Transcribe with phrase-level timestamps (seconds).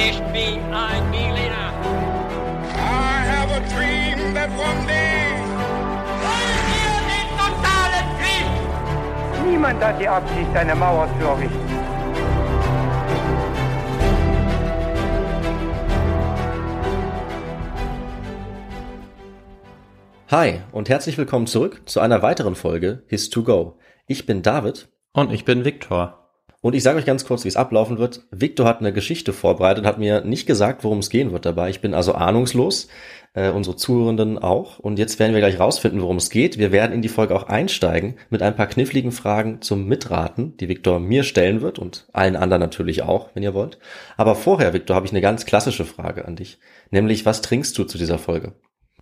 [0.00, 1.72] Ich bin ein Berliner.
[2.72, 5.34] I have a dream that one day.
[6.22, 9.50] Wollen wir den totalen Krieg?
[9.50, 11.68] Niemand hat die Absicht, eine Mauer zu errichten.
[20.30, 23.74] Hi und herzlich willkommen zurück zu einer weiteren Folge His2Go.
[24.06, 26.17] Ich bin David Und ich bin Viktor.
[26.60, 28.22] Und ich sage euch ganz kurz, wie es ablaufen wird.
[28.32, 31.70] Victor hat eine Geschichte vorbereitet, hat mir nicht gesagt, worum es gehen wird dabei.
[31.70, 32.88] Ich bin also ahnungslos,
[33.34, 34.80] äh, unsere Zuhörenden auch.
[34.80, 36.58] Und jetzt werden wir gleich rausfinden, worum es geht.
[36.58, 40.68] Wir werden in die Folge auch einsteigen mit ein paar kniffligen Fragen zum Mitraten, die
[40.68, 43.78] Victor mir stellen wird und allen anderen natürlich auch, wenn ihr wollt.
[44.16, 46.58] Aber vorher, Victor, habe ich eine ganz klassische Frage an dich.
[46.90, 48.54] Nämlich, was trinkst du zu dieser Folge?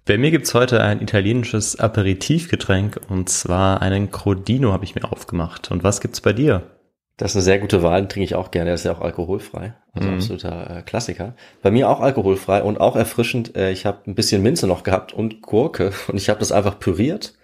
[0.05, 5.71] Bei mir gibt's heute ein italienisches Aperitivgetränk und zwar einen Crodino habe ich mir aufgemacht.
[5.71, 6.76] Und was gibt's bei dir?
[7.17, 8.67] Das ist eine sehr gute Wahl, den trinke ich auch gerne.
[8.67, 9.75] Der ist ja auch alkoholfrei.
[9.93, 10.15] Also Mhm.
[10.17, 11.35] absoluter äh, Klassiker.
[11.63, 13.57] Bei mir auch alkoholfrei und auch erfrischend.
[13.57, 16.79] Äh, ich habe ein bisschen Minze noch gehabt und Gurke und ich habe das einfach
[16.79, 17.35] püriert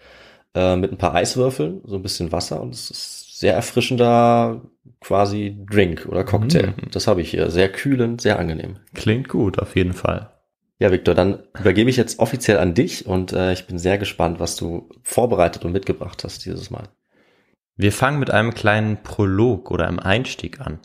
[0.54, 4.60] äh, mit ein paar Eiswürfeln, so ein bisschen Wasser und es ist sehr erfrischender
[5.00, 6.68] quasi Drink oder Cocktail.
[6.76, 6.90] Mhm.
[6.92, 7.50] Das habe ich hier.
[7.50, 8.76] Sehr kühlend, sehr angenehm.
[8.94, 10.30] Klingt gut, auf jeden Fall.
[10.78, 14.38] Ja, Victor, dann übergebe ich jetzt offiziell an dich und äh, ich bin sehr gespannt,
[14.40, 16.88] was du vorbereitet und mitgebracht hast dieses Mal.
[17.76, 20.80] Wir fangen mit einem kleinen Prolog oder einem Einstieg an.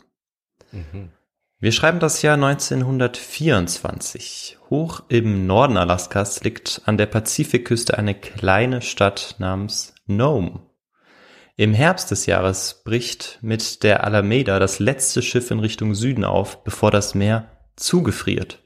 [1.60, 4.58] Wir schreiben das Jahr 1924.
[4.70, 10.60] Hoch im Norden Alaskas liegt an der Pazifikküste eine kleine Stadt namens Nome.
[11.56, 16.62] Im Herbst des Jahres bricht mit der Alameda das letzte Schiff in Richtung Süden auf,
[16.62, 18.62] bevor das Meer zugefriert.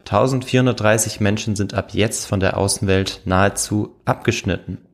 [0.00, 4.85] 1430 Menschen sind ab jetzt von der Außenwelt nahezu abgeschnitten.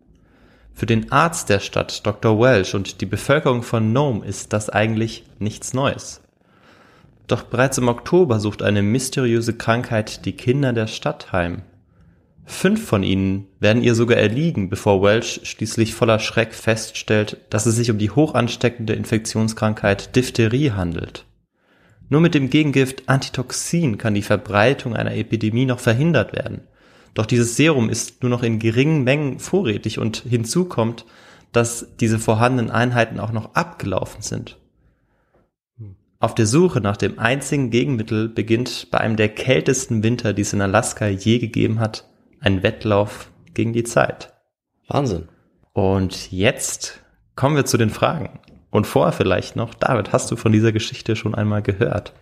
[0.74, 2.40] Für den Arzt der Stadt, Dr.
[2.40, 6.22] Welsh, und die Bevölkerung von Nome ist das eigentlich nichts Neues.
[7.26, 11.62] Doch bereits im Oktober sucht eine mysteriöse Krankheit die Kinder der Stadt heim.
[12.44, 17.76] Fünf von ihnen werden ihr sogar erliegen, bevor Welsh schließlich voller Schreck feststellt, dass es
[17.76, 21.24] sich um die hochansteckende Infektionskrankheit Diphtherie handelt.
[22.08, 26.62] Nur mit dem Gegengift Antitoxin kann die Verbreitung einer Epidemie noch verhindert werden.
[27.14, 31.04] Doch dieses Serum ist nur noch in geringen Mengen vorrätig und hinzu kommt,
[31.52, 34.58] dass diese vorhandenen Einheiten auch noch abgelaufen sind.
[36.18, 40.52] Auf der Suche nach dem einzigen Gegenmittel beginnt bei einem der kältesten Winter, die es
[40.52, 42.08] in Alaska je gegeben hat,
[42.40, 44.32] ein Wettlauf gegen die Zeit.
[44.88, 45.28] Wahnsinn.
[45.72, 47.00] Und jetzt
[47.34, 48.38] kommen wir zu den Fragen.
[48.70, 52.14] Und vorher vielleicht noch, David, hast du von dieser Geschichte schon einmal gehört?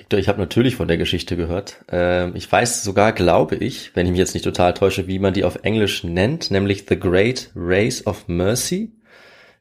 [0.00, 1.84] Victor, ich habe natürlich von der Geschichte gehört.
[1.88, 5.34] Ähm, ich weiß sogar, glaube ich, wenn ich mich jetzt nicht total täusche, wie man
[5.34, 8.92] die auf Englisch nennt, nämlich The Great Race of Mercy.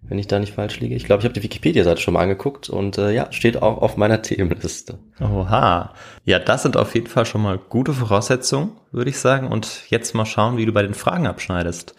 [0.02, 0.96] Wenn ich da nicht falsch liege.
[0.96, 3.98] Ich glaube, ich habe die Wikipedia-Seite schon mal angeguckt und äh, ja, steht auch auf
[3.98, 4.98] meiner Themenliste.
[5.20, 5.94] Oha.
[6.24, 9.48] Ja, das sind auf jeden Fall schon mal gute Voraussetzungen, würde ich sagen.
[9.48, 11.96] Und jetzt mal schauen, wie du bei den Fragen abschneidest.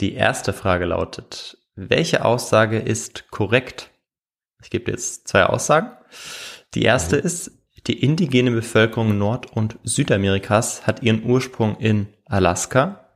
[0.00, 3.90] Die erste Frage lautet, welche Aussage ist korrekt?
[4.62, 5.92] Ich gebe dir jetzt zwei Aussagen.
[6.74, 7.57] Die erste ist,
[7.88, 13.08] die indigene Bevölkerung Nord- und Südamerikas hat ihren Ursprung in Alaska.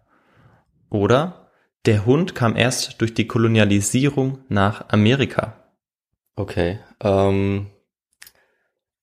[0.88, 1.50] Oder
[1.84, 5.56] der Hund kam erst durch die Kolonialisierung nach Amerika.
[6.36, 6.78] Okay.
[7.00, 7.66] Ähm,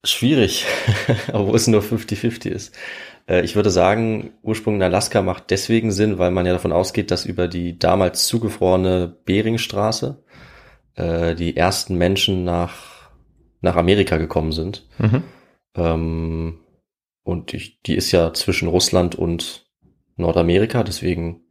[0.03, 0.65] schwierig,
[1.33, 2.75] obwohl es nur 50-50 ist.
[3.27, 7.11] Äh, ich würde sagen, Ursprung in Alaska macht deswegen Sinn, weil man ja davon ausgeht,
[7.11, 10.23] dass über die damals zugefrorene Beringstraße
[10.95, 13.11] äh, die ersten Menschen nach,
[13.61, 14.87] nach Amerika gekommen sind.
[14.97, 15.23] Mhm.
[15.75, 16.59] Ähm,
[17.23, 19.67] und ich, die ist ja zwischen Russland und
[20.15, 21.41] Nordamerika, deswegen,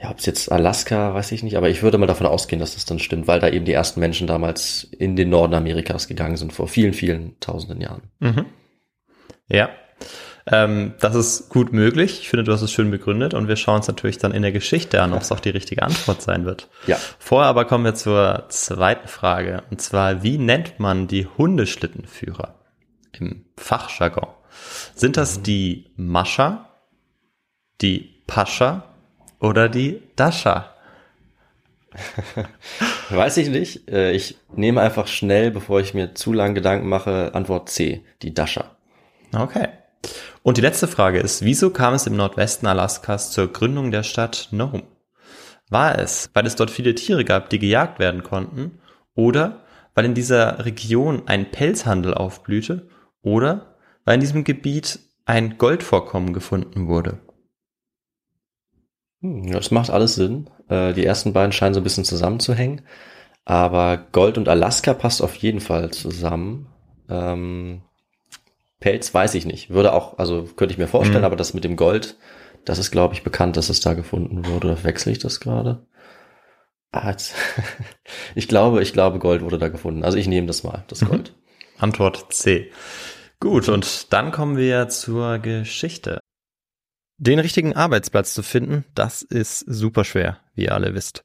[0.00, 2.74] ja, ob es jetzt Alaska, weiß ich nicht, aber ich würde mal davon ausgehen, dass
[2.74, 6.36] das dann stimmt, weil da eben die ersten Menschen damals in den Norden Amerikas gegangen
[6.36, 8.02] sind, vor vielen, vielen tausenden Jahren.
[8.20, 8.46] Mhm.
[9.48, 9.70] Ja,
[10.46, 12.20] ähm, das ist gut möglich.
[12.20, 14.52] Ich finde, du hast es schön begründet und wir schauen uns natürlich dann in der
[14.52, 16.68] Geschichte an, ob es auch die richtige Antwort sein wird.
[16.86, 16.98] Ja.
[17.18, 22.54] Vorher aber kommen wir zur zweiten Frage und zwar, wie nennt man die Hundeschlittenführer
[23.20, 24.28] im Fachjargon?
[24.94, 26.68] Sind das die Mascha,
[27.80, 28.84] die Pascha
[29.40, 30.70] oder die Dascha?
[33.10, 33.88] Weiß ich nicht.
[33.88, 38.34] Äh, Ich nehme einfach schnell, bevor ich mir zu lange Gedanken mache, Antwort C, die
[38.34, 38.76] Dasha.
[39.34, 39.68] Okay.
[40.42, 44.48] Und die letzte Frage ist, wieso kam es im Nordwesten Alaskas zur Gründung der Stadt
[44.50, 44.82] Nome?
[45.70, 48.80] War es, weil es dort viele Tiere gab, die gejagt werden konnten?
[49.14, 52.88] Oder weil in dieser Region ein Pelzhandel aufblühte?
[53.24, 53.74] Oder
[54.04, 57.18] weil in diesem Gebiet ein Goldvorkommen gefunden wurde?
[59.20, 60.48] Hm, Das macht alles Sinn.
[60.68, 62.82] Äh, Die ersten beiden scheinen so ein bisschen zusammenzuhängen.
[63.44, 66.66] Aber Gold und Alaska passt auf jeden Fall zusammen.
[67.08, 67.82] Ähm,
[68.80, 69.70] Pelz weiß ich nicht.
[69.70, 71.24] Würde auch, also könnte ich mir vorstellen, Mhm.
[71.26, 72.16] aber das mit dem Gold,
[72.64, 74.68] das ist, glaube ich, bekannt, dass es da gefunden wurde.
[74.68, 75.86] Oder wechsle ich das gerade?
[76.92, 77.34] Ah, jetzt.
[78.34, 80.04] ich glaube, ich glaube, Gold wurde da gefunden.
[80.04, 81.06] Also ich nehme das mal, das Mhm.
[81.08, 81.34] Gold.
[81.78, 82.70] Antwort C.
[83.44, 86.18] Gut, und dann kommen wir zur Geschichte.
[87.18, 91.24] Den richtigen Arbeitsplatz zu finden, das ist super schwer, wie ihr alle wisst.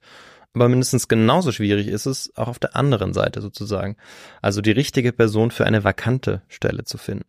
[0.54, 3.96] Aber mindestens genauso schwierig ist es auch auf der anderen Seite sozusagen.
[4.42, 7.24] Also die richtige Person für eine vakante Stelle zu finden.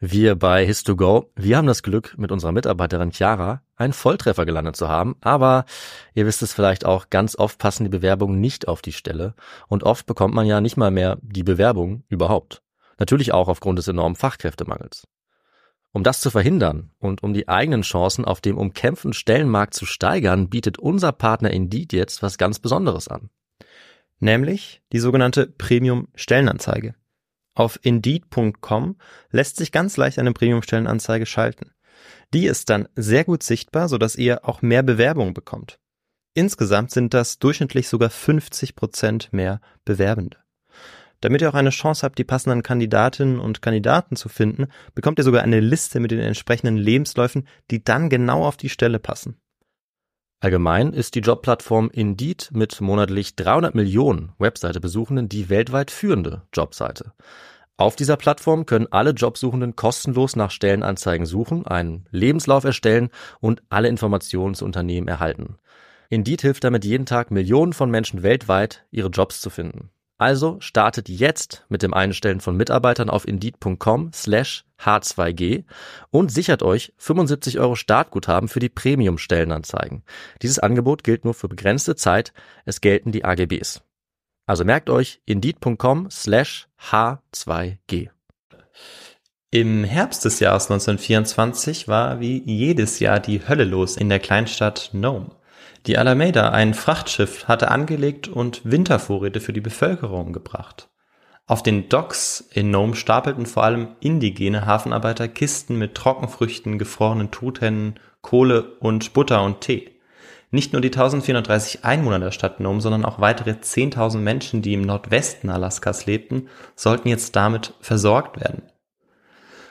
[0.00, 4.88] Wir bei His2Go, wir haben das Glück, mit unserer Mitarbeiterin Chiara einen Volltreffer gelandet zu
[4.88, 5.66] haben, aber
[6.14, 9.34] ihr wisst es vielleicht auch, ganz oft passen die Bewerbungen nicht auf die Stelle
[9.68, 12.62] und oft bekommt man ja nicht mal mehr die Bewerbung überhaupt.
[12.98, 15.06] Natürlich auch aufgrund des enormen Fachkräftemangels.
[15.92, 20.50] Um das zu verhindern und um die eigenen Chancen auf dem umkämpften Stellenmarkt zu steigern,
[20.50, 23.30] bietet unser Partner Indeed jetzt was ganz Besonderes an.
[24.18, 26.94] Nämlich die sogenannte Premium-Stellenanzeige.
[27.54, 28.96] Auf Indeed.com
[29.30, 31.72] lässt sich ganz leicht eine Premium-Stellenanzeige schalten.
[32.34, 35.78] Die ist dann sehr gut sichtbar, sodass ihr auch mehr Bewerbungen bekommt.
[36.34, 40.36] Insgesamt sind das durchschnittlich sogar 50 Prozent mehr Bewerbende.
[41.20, 45.24] Damit ihr auch eine Chance habt, die passenden Kandidatinnen und Kandidaten zu finden, bekommt ihr
[45.24, 49.40] sogar eine Liste mit den entsprechenden Lebensläufen, die dann genau auf die Stelle passen.
[50.40, 57.14] Allgemein ist die Jobplattform Indeed mit monatlich 300 Millionen Webseite-Besuchenden die weltweit führende Jobseite.
[57.78, 63.10] Auf dieser Plattform können alle Jobsuchenden kostenlos nach Stellenanzeigen suchen, einen Lebenslauf erstellen
[63.40, 65.56] und alle Informationen zu Unternehmen erhalten.
[66.08, 69.90] Indeed hilft damit jeden Tag Millionen von Menschen weltweit, ihre Jobs zu finden.
[70.18, 75.64] Also startet jetzt mit dem Einstellen von Mitarbeitern auf Indeed.com slash H2G
[76.10, 80.04] und sichert euch 75 Euro Startguthaben für die Premium-Stellenanzeigen.
[80.40, 82.32] Dieses Angebot gilt nur für begrenzte Zeit.
[82.64, 83.82] Es gelten die AGBs.
[84.46, 88.08] Also merkt euch Indeed.com slash H2G.
[89.50, 94.90] Im Herbst des Jahres 1924 war wie jedes Jahr die Hölle los in der Kleinstadt
[94.92, 95.30] Nome.
[95.86, 100.88] Die Alameda, ein Frachtschiff, hatte angelegt und Wintervorräte für die Bevölkerung gebracht.
[101.46, 108.00] Auf den Docks in Nome stapelten vor allem indigene Hafenarbeiter Kisten mit Trockenfrüchten, gefrorenen Truthähnen,
[108.20, 109.92] Kohle und Butter und Tee.
[110.50, 114.82] Nicht nur die 1430 Einwohner der Stadt Nome, sondern auch weitere 10.000 Menschen, die im
[114.82, 118.62] Nordwesten Alaskas lebten, sollten jetzt damit versorgt werden.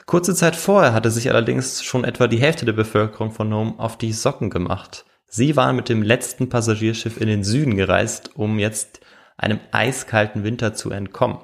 [0.06, 3.98] Kurze Zeit vorher hatte sich allerdings schon etwa die Hälfte der Bevölkerung von Nome auf
[3.98, 5.04] die Socken gemacht.
[5.28, 9.00] Sie waren mit dem letzten Passagierschiff in den Süden gereist, um jetzt
[9.36, 11.38] einem eiskalten Winter zu entkommen.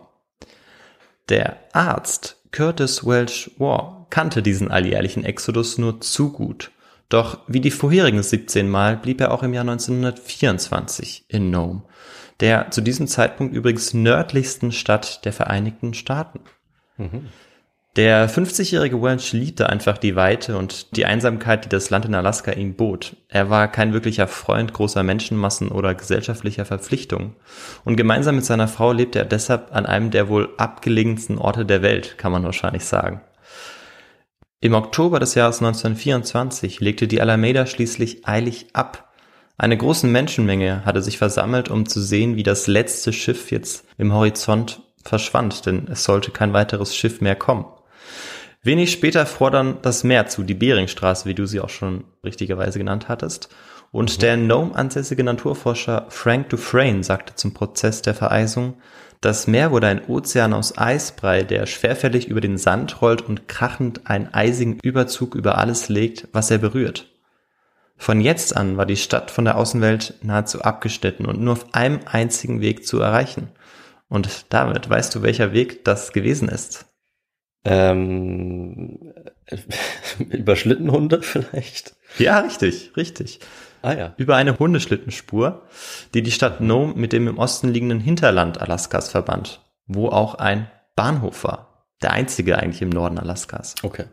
[1.29, 6.71] Der Arzt Curtis Welch War kannte diesen alljährlichen Exodus nur zu gut.
[7.09, 11.83] Doch wie die vorherigen 17 Mal blieb er auch im Jahr 1924 in Nome,
[12.41, 16.41] der zu diesem Zeitpunkt übrigens nördlichsten Stadt der Vereinigten Staaten.
[17.95, 22.53] Der 50-jährige Welch liebte einfach die Weite und die Einsamkeit, die das Land in Alaska
[22.53, 23.17] ihm bot.
[23.29, 27.37] Er war kein wirklicher Freund großer Menschenmassen oder gesellschaftlicher Verpflichtungen.
[27.85, 31.83] Und gemeinsam mit seiner Frau lebte er deshalb an einem der wohl abgelegensten Orte der
[31.83, 33.21] Welt, kann man wahrscheinlich sagen.
[34.61, 39.13] Im Oktober des Jahres 1924 legte die Alameda schließlich eilig ab.
[39.59, 44.15] Eine große Menschenmenge hatte sich versammelt, um zu sehen, wie das letzte Schiff jetzt im
[44.15, 47.67] Horizont verschwand, denn es sollte kein weiteres Schiff mehr kommen.
[48.65, 52.79] Wenig später fror dann das Meer zu, die Beringstraße, wie du sie auch schon richtigerweise
[52.79, 53.49] genannt hattest.
[53.91, 58.75] Und der Nome ansässige Naturforscher Frank Dufresne sagte zum Prozess der Vereisung,
[59.21, 64.07] das Meer wurde ein Ozean aus Eisbrei, der schwerfällig über den Sand rollt und krachend
[64.07, 67.09] einen eisigen Überzug über alles legt, was er berührt.
[67.97, 72.01] Von jetzt an war die Stadt von der Außenwelt nahezu abgeschnitten und nur auf einem
[72.07, 73.51] einzigen Weg zu erreichen.
[74.09, 76.92] Und damit weißt du, welcher Weg das gewesen ist.
[77.65, 79.15] Ähm,
[80.31, 81.95] über Schlittenhunde vielleicht?
[82.19, 83.41] Ja, richtig, richtig.
[83.83, 84.15] Ah ja.
[84.17, 85.63] Über eine Hundeschlittenspur,
[86.15, 90.71] die die Stadt Nome mit dem im Osten liegenden Hinterland Alaskas verband, wo auch ein
[90.95, 91.89] Bahnhof war.
[92.01, 93.75] Der einzige eigentlich im Norden Alaskas.
[93.83, 94.05] Okay.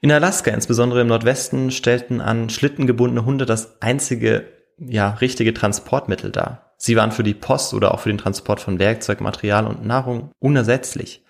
[0.00, 4.44] In Alaska, insbesondere im Nordwesten, stellten an Schlitten gebundene Hunde das einzige,
[4.78, 6.74] ja, richtige Transportmittel dar.
[6.76, 10.30] Sie waren für die Post oder auch für den Transport von Werkzeug, Material und Nahrung
[10.40, 11.23] unersetzlich.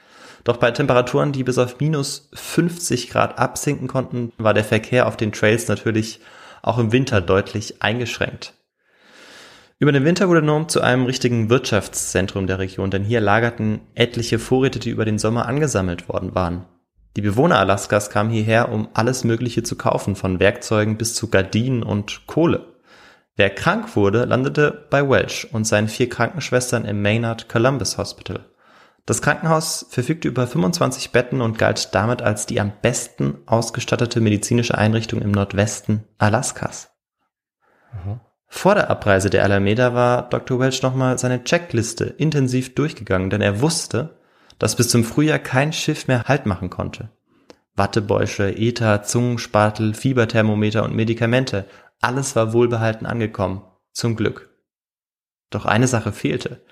[0.45, 5.17] Doch bei Temperaturen, die bis auf minus 50 Grad absinken konnten, war der Verkehr auf
[5.17, 6.21] den Trails natürlich
[6.63, 8.55] auch im Winter deutlich eingeschränkt.
[9.79, 14.39] Über den Winter wurde Nome zu einem richtigen Wirtschaftszentrum der Region, denn hier lagerten etliche
[14.39, 16.67] Vorräte, die über den Sommer angesammelt worden waren.
[17.17, 21.83] Die Bewohner Alaskas kamen hierher, um alles Mögliche zu kaufen, von Werkzeugen bis zu Gardinen
[21.83, 22.67] und Kohle.
[23.37, 28.47] Wer krank wurde, landete bei Welch und seinen vier Krankenschwestern im Maynard Columbus Hospital.
[29.07, 34.79] Das Krankenhaus verfügte über 25 Betten und galt damit als die am besten ausgestattete medizinische
[34.79, 36.91] Einrichtung im Nordwesten Alaskas.
[37.93, 38.21] Mhm.
[38.47, 40.61] Vor der Abreise der Alameda war Dr.
[40.61, 44.17] Welch nochmal seine Checkliste intensiv durchgegangen, denn er wusste,
[44.59, 47.11] dass bis zum Frühjahr kein Schiff mehr Halt machen konnte.
[47.75, 51.67] Wattebäusche, Ether, Zungenspatel, Fieberthermometer und Medikamente,
[52.01, 53.65] alles war wohlbehalten angekommen.
[53.93, 54.51] Zum Glück.
[55.51, 56.65] Doch eine Sache fehlte.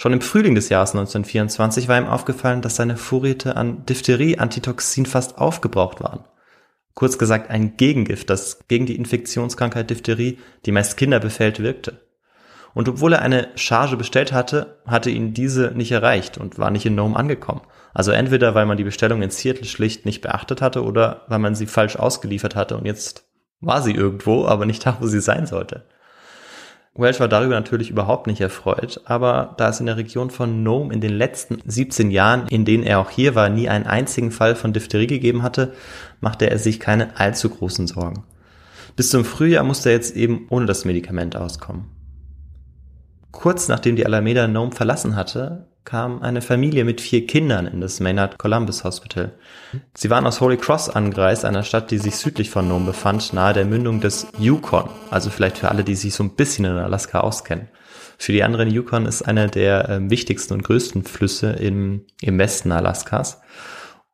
[0.00, 5.38] Schon im Frühling des Jahres 1924 war ihm aufgefallen, dass seine Vorräte an Diphtherie-Antitoxin fast
[5.38, 6.24] aufgebraucht waren.
[6.94, 12.06] Kurz gesagt ein Gegengift, das gegen die Infektionskrankheit Diphtherie, die meist Kinder befällt, wirkte.
[12.74, 16.86] Und obwohl er eine Charge bestellt hatte, hatte ihn diese nicht erreicht und war nicht
[16.86, 17.62] in Nome angekommen.
[17.92, 21.56] Also entweder weil man die Bestellung in Seattle schlicht nicht beachtet hatte oder weil man
[21.56, 23.24] sie falsch ausgeliefert hatte und jetzt
[23.60, 25.86] war sie irgendwo, aber nicht da, wo sie sein sollte.
[26.98, 30.92] Welch war darüber natürlich überhaupt nicht erfreut, aber da es in der Region von Nome
[30.92, 34.56] in den letzten 17 Jahren, in denen er auch hier war, nie einen einzigen Fall
[34.56, 35.72] von Diphtherie gegeben hatte,
[36.20, 38.24] machte er sich keine allzu großen Sorgen.
[38.96, 41.84] Bis zum Frühjahr musste er jetzt eben ohne das Medikament auskommen.
[43.38, 48.00] Kurz nachdem die Alameda Nome verlassen hatte, kam eine Familie mit vier Kindern in das
[48.00, 49.30] Maynard Columbus Hospital.
[49.96, 53.52] Sie waren aus Holy Cross angereist, einer Stadt, die sich südlich von Nome befand, nahe
[53.52, 54.90] der Mündung des Yukon.
[55.12, 57.68] Also vielleicht für alle, die sich so ein bisschen in Alaska auskennen.
[58.18, 62.72] Für die anderen Yukon ist einer der äh, wichtigsten und größten Flüsse im, im Westen
[62.72, 63.40] Alaskas.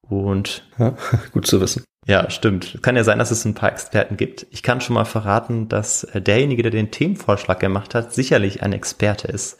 [0.03, 0.99] Und ja,
[1.33, 1.83] gut zu wissen.
[2.07, 2.79] Ja, stimmt.
[2.83, 4.47] Kann ja sein, dass es ein paar Experten gibt.
[4.51, 8.73] Ich kann schon mal verraten, dass äh, derjenige, der den Themenvorschlag gemacht hat, sicherlich ein
[8.73, 9.59] Experte ist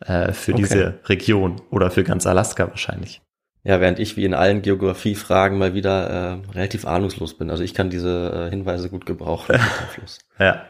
[0.00, 0.62] äh, für okay.
[0.62, 3.22] diese Region oder für ganz Alaska wahrscheinlich.
[3.64, 7.50] Ja, während ich wie in allen Geografiefragen mal wieder äh, relativ ahnungslos bin.
[7.50, 9.58] Also ich kann diese äh, Hinweise gut gebrauchen.
[10.38, 10.62] ja.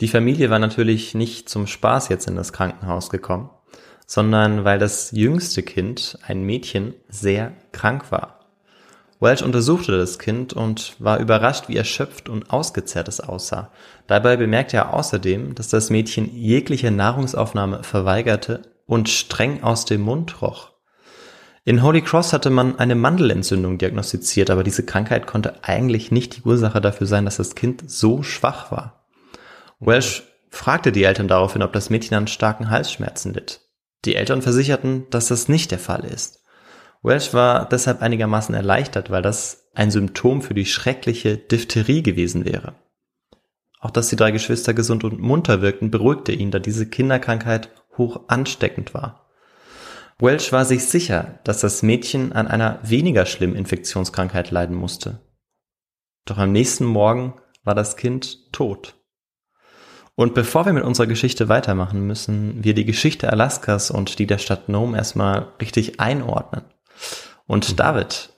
[0.00, 3.50] Die Familie war natürlich nicht zum Spaß jetzt in das Krankenhaus gekommen,
[4.06, 8.41] sondern weil das jüngste Kind, ein Mädchen, sehr krank war.
[9.22, 13.70] Welch untersuchte das Kind und war überrascht, wie erschöpft und ausgezehrt es aussah.
[14.08, 20.42] Dabei bemerkte er außerdem, dass das Mädchen jegliche Nahrungsaufnahme verweigerte und streng aus dem Mund
[20.42, 20.72] roch.
[21.64, 26.42] In Holy Cross hatte man eine Mandelentzündung diagnostiziert, aber diese Krankheit konnte eigentlich nicht die
[26.42, 29.06] Ursache dafür sein, dass das Kind so schwach war.
[29.78, 33.60] Welsh fragte die Eltern daraufhin, ob das Mädchen an starken Halsschmerzen litt.
[34.04, 36.41] Die Eltern versicherten, dass das nicht der Fall ist.
[37.02, 42.74] Welsh war deshalb einigermaßen erleichtert, weil das ein Symptom für die schreckliche Diphtherie gewesen wäre.
[43.80, 48.28] Auch dass die drei Geschwister gesund und munter wirkten, beruhigte ihn, da diese Kinderkrankheit hoch
[48.28, 49.28] ansteckend war.
[50.20, 55.20] Welsh war sich sicher, dass das Mädchen an einer weniger schlimmen Infektionskrankheit leiden musste.
[56.24, 58.94] Doch am nächsten Morgen war das Kind tot.
[60.14, 64.38] Und bevor wir mit unserer Geschichte weitermachen, müssen wir die Geschichte Alaskas und die der
[64.38, 66.62] Stadt Nome erstmal richtig einordnen.
[67.46, 67.76] Und mhm.
[67.76, 68.30] David,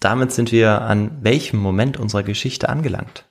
[0.00, 3.24] damit sind wir an welchem Moment unserer Geschichte angelangt?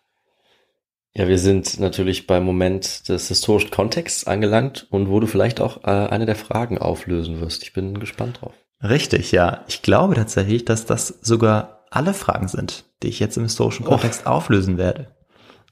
[1.13, 5.83] Ja, wir sind natürlich beim Moment des historischen Kontexts angelangt und wo du vielleicht auch
[5.83, 7.63] äh, eine der Fragen auflösen wirst.
[7.63, 8.53] Ich bin gespannt drauf.
[8.81, 9.65] Richtig, ja.
[9.67, 14.23] Ich glaube tatsächlich, dass das sogar alle Fragen sind, die ich jetzt im historischen Kontext
[14.25, 14.29] oh.
[14.29, 15.13] auflösen werde.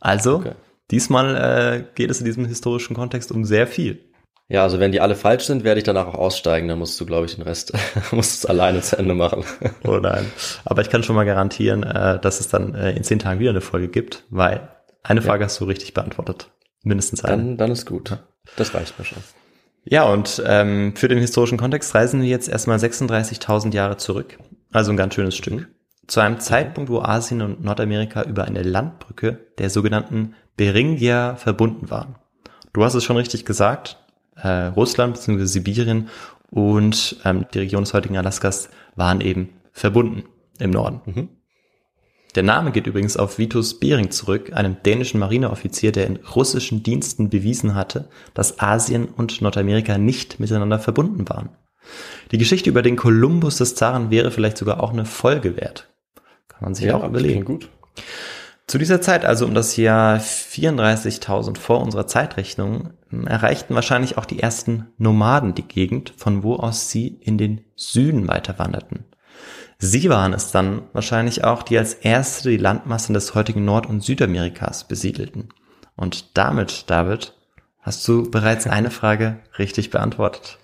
[0.01, 0.51] Also, okay.
[0.91, 4.08] diesmal äh, geht es in diesem historischen Kontext um sehr viel.
[4.51, 6.67] Ja, also wenn die alle falsch sind, werde ich danach auch aussteigen.
[6.67, 7.71] Dann musst du, glaube ich, den Rest
[8.11, 9.43] musst es alleine zu Ende machen.
[9.85, 10.25] oh nein.
[10.65, 13.51] Aber ich kann schon mal garantieren, äh, dass es dann äh, in zehn Tagen wieder
[13.51, 14.69] eine Folge gibt, weil
[15.03, 15.45] eine Frage ja.
[15.45, 16.49] hast du richtig beantwortet.
[16.81, 17.37] Mindestens eine.
[17.37, 18.17] Dann, dann ist gut.
[18.55, 19.19] Das reicht mir schon.
[19.85, 24.39] Ja, und ähm, für den historischen Kontext reisen wir jetzt erstmal 36.000 Jahre zurück.
[24.71, 25.53] Also ein ganz schönes Stück.
[25.53, 25.67] Mhm.
[26.07, 32.15] Zu einem Zeitpunkt, wo Asien und Nordamerika über eine Landbrücke der sogenannten Beringia verbunden waren.
[32.73, 33.97] Du hast es schon richtig gesagt,
[34.41, 35.45] äh, Russland bzw.
[35.45, 36.09] Sibirien
[36.51, 40.23] und ähm, die Region des heutigen Alaskas waren eben verbunden
[40.59, 41.01] im Norden.
[41.05, 41.29] Mhm.
[42.35, 47.29] Der Name geht übrigens auf Vitus Bering zurück, einem dänischen Marineoffizier, der in russischen Diensten
[47.29, 51.49] bewiesen hatte, dass Asien und Nordamerika nicht miteinander verbunden waren.
[52.31, 55.89] Die Geschichte über den Kolumbus des Zaren wäre vielleicht sogar auch eine Folge wert.
[56.47, 57.45] Kann man sich ja, auch überlegen.
[57.45, 57.69] Gut.
[58.69, 62.91] Zu dieser Zeit, also um das Jahr 34.000 vor unserer Zeitrechnung,
[63.25, 68.27] erreichten wahrscheinlich auch die ersten Nomaden die Gegend, von wo aus sie in den Süden
[68.27, 69.05] weiterwanderten.
[69.79, 74.03] Sie waren es dann wahrscheinlich auch, die als erste die Landmassen des heutigen Nord- und
[74.03, 75.49] Südamerikas besiedelten.
[75.95, 77.33] Und damit, David,
[77.79, 80.59] hast du bereits eine Frage richtig beantwortet.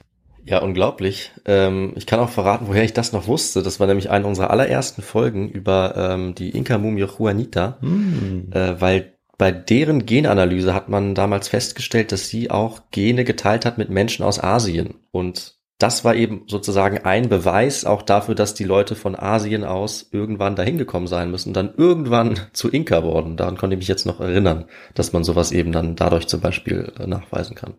[0.48, 1.32] Ja, unglaublich.
[1.46, 3.64] Ähm, ich kann auch verraten, woher ich das noch wusste.
[3.64, 8.52] Das war nämlich eine unserer allerersten Folgen über ähm, die Inka-Mumie Juanita, mm.
[8.52, 13.80] äh, weil bei deren Genanalyse hat man damals festgestellt, dass sie auch Gene geteilt hat
[13.80, 14.96] mit Menschen aus Asien.
[15.12, 20.08] Und das war eben sozusagen ein Beweis auch dafür, dass die Leute von Asien aus
[20.12, 23.36] irgendwann dahin gekommen sein müssen, dann irgendwann zu Inka worden.
[23.36, 26.94] Daran konnte ich mich jetzt noch erinnern, dass man sowas eben dann dadurch zum Beispiel
[27.00, 27.74] äh, nachweisen kann.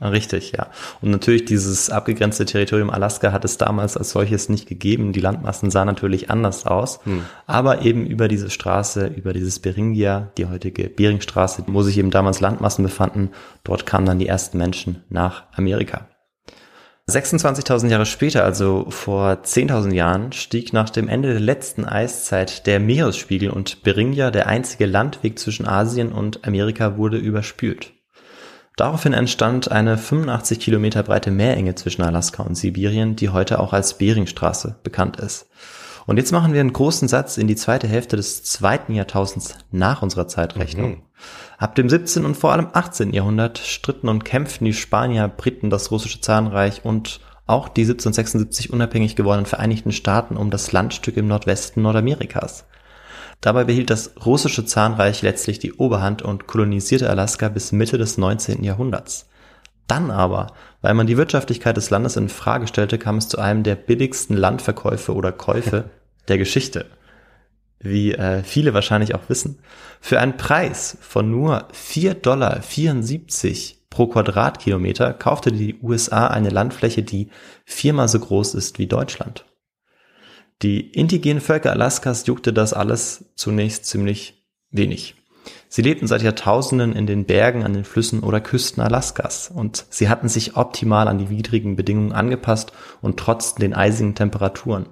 [0.00, 0.68] Richtig, ja.
[1.00, 5.12] Und natürlich dieses abgegrenzte Territorium Alaska hat es damals als solches nicht gegeben.
[5.12, 7.00] Die Landmassen sahen natürlich anders aus.
[7.04, 7.24] Hm.
[7.46, 12.38] Aber eben über diese Straße, über dieses Beringia, die heutige Beringstraße, wo sich eben damals
[12.38, 13.30] Landmassen befanden,
[13.64, 16.06] dort kamen dann die ersten Menschen nach Amerika.
[17.08, 22.78] 26.000 Jahre später, also vor 10.000 Jahren, stieg nach dem Ende der letzten Eiszeit der
[22.78, 27.97] Meeresspiegel und Beringia, der einzige Landweg zwischen Asien und Amerika, wurde überspült.
[28.78, 33.98] Daraufhin entstand eine 85 Kilometer breite Meerenge zwischen Alaska und Sibirien, die heute auch als
[33.98, 35.48] Beringstraße bekannt ist.
[36.06, 40.00] Und jetzt machen wir einen großen Satz in die zweite Hälfte des zweiten Jahrtausends nach
[40.00, 40.90] unserer Zeitrechnung.
[40.90, 41.02] Mhm.
[41.58, 42.24] Ab dem 17.
[42.24, 43.12] und vor allem 18.
[43.12, 47.18] Jahrhundert stritten und kämpften die Spanier, Briten, das russische Zahnreich und
[47.48, 52.64] auch die 1776 unabhängig gewordenen Vereinigten Staaten um das Landstück im Nordwesten Nordamerikas.
[53.40, 58.64] Dabei behielt das russische Zahnreich letztlich die Oberhand und kolonisierte Alaska bis Mitte des 19.
[58.64, 59.28] Jahrhunderts.
[59.86, 60.48] Dann aber,
[60.82, 64.36] weil man die Wirtschaftlichkeit des Landes in Frage stellte, kam es zu einem der billigsten
[64.36, 65.90] Landverkäufe oder Käufe
[66.28, 66.86] der Geschichte.
[67.80, 69.60] Wie äh, viele wahrscheinlich auch wissen.
[70.00, 72.60] Für einen Preis von nur 4,74 Dollar
[73.88, 77.30] pro Quadratkilometer kaufte die USA eine Landfläche, die
[77.64, 79.44] viermal so groß ist wie Deutschland.
[80.62, 85.14] Die indigenen Völker Alaskas juckte das alles zunächst ziemlich wenig.
[85.68, 90.08] Sie lebten seit Jahrtausenden in den Bergen, an den Flüssen oder Küsten Alaskas und sie
[90.08, 94.86] hatten sich optimal an die widrigen Bedingungen angepasst und trotzten den eisigen Temperaturen.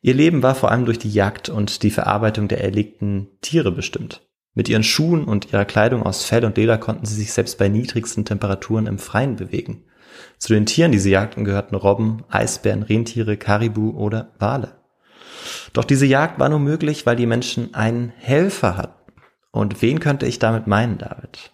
[0.00, 4.22] Ihr Leben war vor allem durch die Jagd und die Verarbeitung der erlegten Tiere bestimmt.
[4.54, 7.68] Mit ihren Schuhen und ihrer Kleidung aus Fell und Leder konnten sie sich selbst bei
[7.68, 9.84] niedrigsten Temperaturen im Freien bewegen.
[10.38, 14.85] Zu den Tieren, die sie jagten, gehörten Robben, Eisbären, Rentiere, Karibu oder Wale.
[15.72, 19.12] Doch diese Jagd war nur möglich, weil die Menschen einen Helfer hatten.
[19.50, 21.52] Und wen könnte ich damit meinen, David?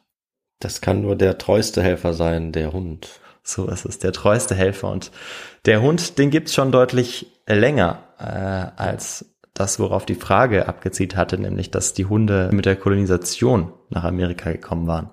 [0.58, 3.20] Das kann nur der treueste Helfer sein, der Hund.
[3.42, 4.90] So ist es, der treueste Helfer.
[4.90, 5.10] Und
[5.66, 11.38] der Hund, den gibt's schon deutlich länger äh, als das, worauf die Frage abgezielt hatte,
[11.38, 15.10] nämlich dass die Hunde mit der Kolonisation nach Amerika gekommen waren.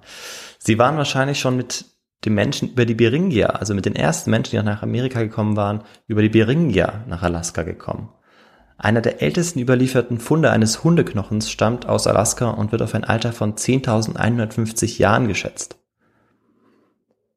[0.59, 1.85] Sie waren wahrscheinlich schon mit
[2.25, 5.83] den Menschen über die Beringia, also mit den ersten Menschen, die nach Amerika gekommen waren,
[6.07, 8.09] über die Beringia nach Alaska gekommen.
[8.81, 13.33] Einer der ältesten überlieferten Funde eines Hundeknochens stammt aus Alaska und wird auf ein Alter
[13.33, 15.77] von 10.150 Jahren geschätzt.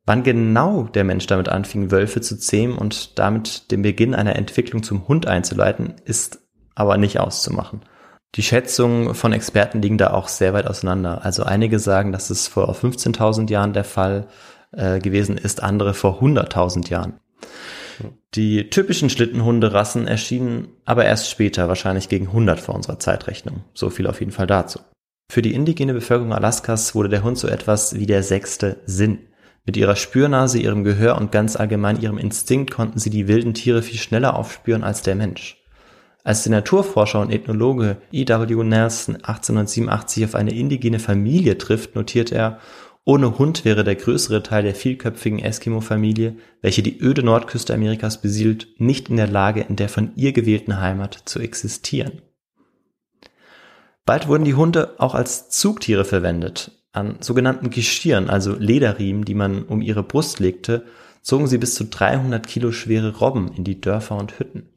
[0.06, 4.84] Wann genau der Mensch damit anfing, Wölfe zu zähmen und damit den Beginn einer Entwicklung
[4.84, 6.38] zum Hund einzuleiten, ist
[6.76, 7.80] aber nicht auszumachen.
[8.36, 11.24] Die Schätzungen von Experten liegen da auch sehr weit auseinander.
[11.24, 14.28] Also einige sagen, dass es vor 15.000 Jahren der Fall
[14.70, 17.20] äh, gewesen ist, andere vor 100.000 Jahren.
[18.34, 23.64] Die typischen Schlittenhunderassen erschienen aber erst später, wahrscheinlich gegen 100 vor unserer Zeitrechnung.
[23.74, 24.80] So viel auf jeden Fall dazu.
[25.30, 29.18] Für die indigene Bevölkerung Alaskas wurde der Hund so etwas wie der sechste Sinn.
[29.64, 33.82] Mit ihrer Spürnase, ihrem Gehör und ganz allgemein ihrem Instinkt konnten sie die wilden Tiere
[33.82, 35.62] viel schneller aufspüren als der Mensch.
[36.24, 38.62] Als der Naturforscher und Ethnologe E.W.
[38.62, 42.58] Nelson 1887 auf eine indigene Familie trifft, notiert er,
[43.04, 48.68] ohne Hund wäre der größere Teil der vielköpfigen Eskimo-Familie, welche die öde Nordküste Amerikas besiedelt,
[48.78, 52.22] nicht in der Lage, in der von ihr gewählten Heimat zu existieren.
[54.04, 56.72] Bald wurden die Hunde auch als Zugtiere verwendet.
[56.92, 60.84] An sogenannten Geschirren, also Lederriemen, die man um ihre Brust legte,
[61.22, 64.68] zogen sie bis zu 300 Kilo schwere Robben in die Dörfer und Hütten.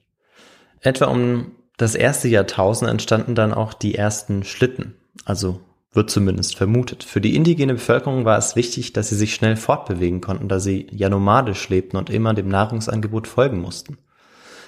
[0.79, 5.59] Etwa um das erste Jahrtausend entstanden dann auch die ersten Schlitten, also
[5.95, 7.03] wird zumindest vermutet.
[7.03, 10.87] Für die indigene Bevölkerung war es wichtig, dass sie sich schnell fortbewegen konnten, da sie
[10.91, 13.97] ja nomadisch lebten und immer dem Nahrungsangebot folgen mussten.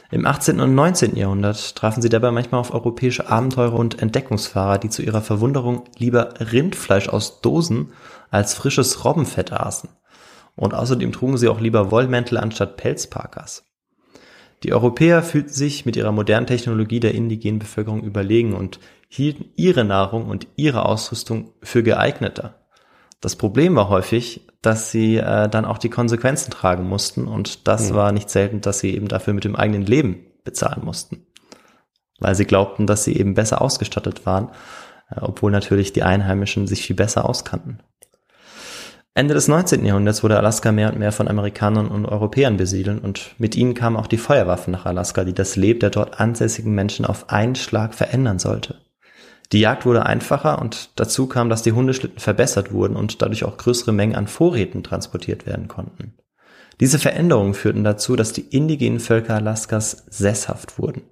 [0.09, 0.61] Im 18.
[0.61, 1.17] und 19.
[1.17, 6.35] Jahrhundert trafen sie dabei manchmal auf europäische Abenteurer und Entdeckungsfahrer, die zu ihrer Verwunderung lieber
[6.39, 7.91] Rindfleisch aus Dosen
[8.31, 9.89] als frisches Robbenfett aßen.
[10.55, 13.65] Und außerdem trugen sie auch lieber Wollmäntel anstatt Pelzparkas.
[14.63, 19.83] Die Europäer fühlten sich mit ihrer modernen Technologie der indigenen Bevölkerung überlegen und hielten ihre
[19.83, 22.55] Nahrung und ihre Ausrüstung für geeigneter.
[23.21, 27.91] Das Problem war häufig, dass sie äh, dann auch die Konsequenzen tragen mussten und das
[27.91, 27.95] mhm.
[27.95, 31.25] war nicht selten, dass sie eben dafür mit dem eigenen Leben bezahlen mussten,
[32.19, 34.49] weil sie glaubten, dass sie eben besser ausgestattet waren,
[35.09, 37.81] äh, obwohl natürlich die Einheimischen sich viel besser auskannten.
[39.13, 39.83] Ende des 19.
[39.83, 43.95] Jahrhunderts wurde Alaska mehr und mehr von Amerikanern und Europäern besiedelt und mit ihnen kamen
[43.97, 47.95] auch die Feuerwaffen nach Alaska, die das Leben der dort ansässigen Menschen auf einen Schlag
[47.95, 48.75] verändern sollte.
[49.51, 53.57] Die Jagd wurde einfacher und dazu kam, dass die Hundeschlitten verbessert wurden und dadurch auch
[53.57, 56.13] größere Mengen an Vorräten transportiert werden konnten.
[56.79, 61.03] Diese Veränderungen führten dazu, dass die indigenen Völker Alaskas sesshaft wurden,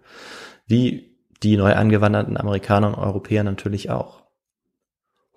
[0.67, 4.23] wie die neu angewanderten Amerikaner und Europäer natürlich auch.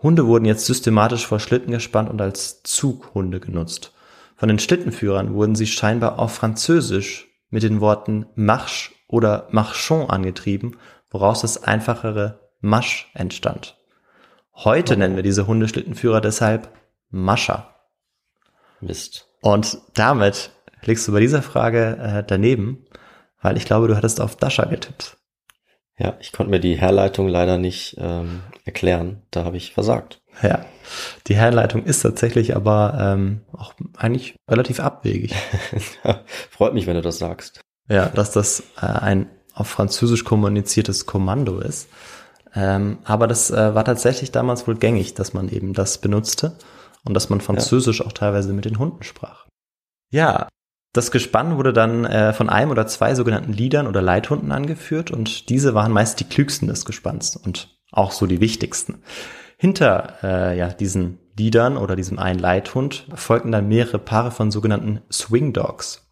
[0.03, 3.93] Hunde wurden jetzt systematisch vor Schlitten gespannt und als Zughunde genutzt.
[4.37, 10.77] Von den Schlittenführern wurden sie scheinbar auf Französisch mit den Worten Marche oder Marchon angetrieben,
[11.11, 13.77] woraus das einfachere Masch entstand.
[14.55, 16.69] Heute nennen wir diese Hundeschlittenführer deshalb
[17.11, 17.75] Mascher.
[18.81, 19.29] Mist.
[19.41, 20.51] Und damit
[20.83, 22.85] liegst du bei dieser Frage äh, daneben,
[23.41, 25.17] weil ich glaube, du hattest auf Dasha getippt.
[25.99, 29.23] Ja, ich konnte mir die Herleitung leider nicht ähm, erklären.
[29.31, 30.21] Da habe ich versagt.
[30.43, 30.65] Ja,
[31.27, 35.35] die Herleitung ist tatsächlich aber ähm, auch eigentlich relativ abwegig.
[36.51, 37.61] Freut mich, wenn du das sagst.
[37.89, 41.89] Ja, dass das äh, ein auf Französisch kommuniziertes Kommando ist.
[42.59, 46.59] Ähm, aber das äh, war tatsächlich damals wohl gängig, dass man eben das benutzte
[47.05, 48.07] und dass man Französisch ja.
[48.07, 49.47] auch teilweise mit den Hunden sprach.
[50.11, 50.49] Ja,
[50.93, 55.51] das Gespann wurde dann äh, von einem oder zwei sogenannten Leadern oder Leithunden angeführt und
[55.51, 59.03] diese waren meist die klügsten des Gespanns und auch so die wichtigsten.
[59.57, 65.03] Hinter äh, ja, diesen Leadern oder diesem einen Leithund folgten dann mehrere Paare von sogenannten
[65.13, 66.09] Swing Dogs.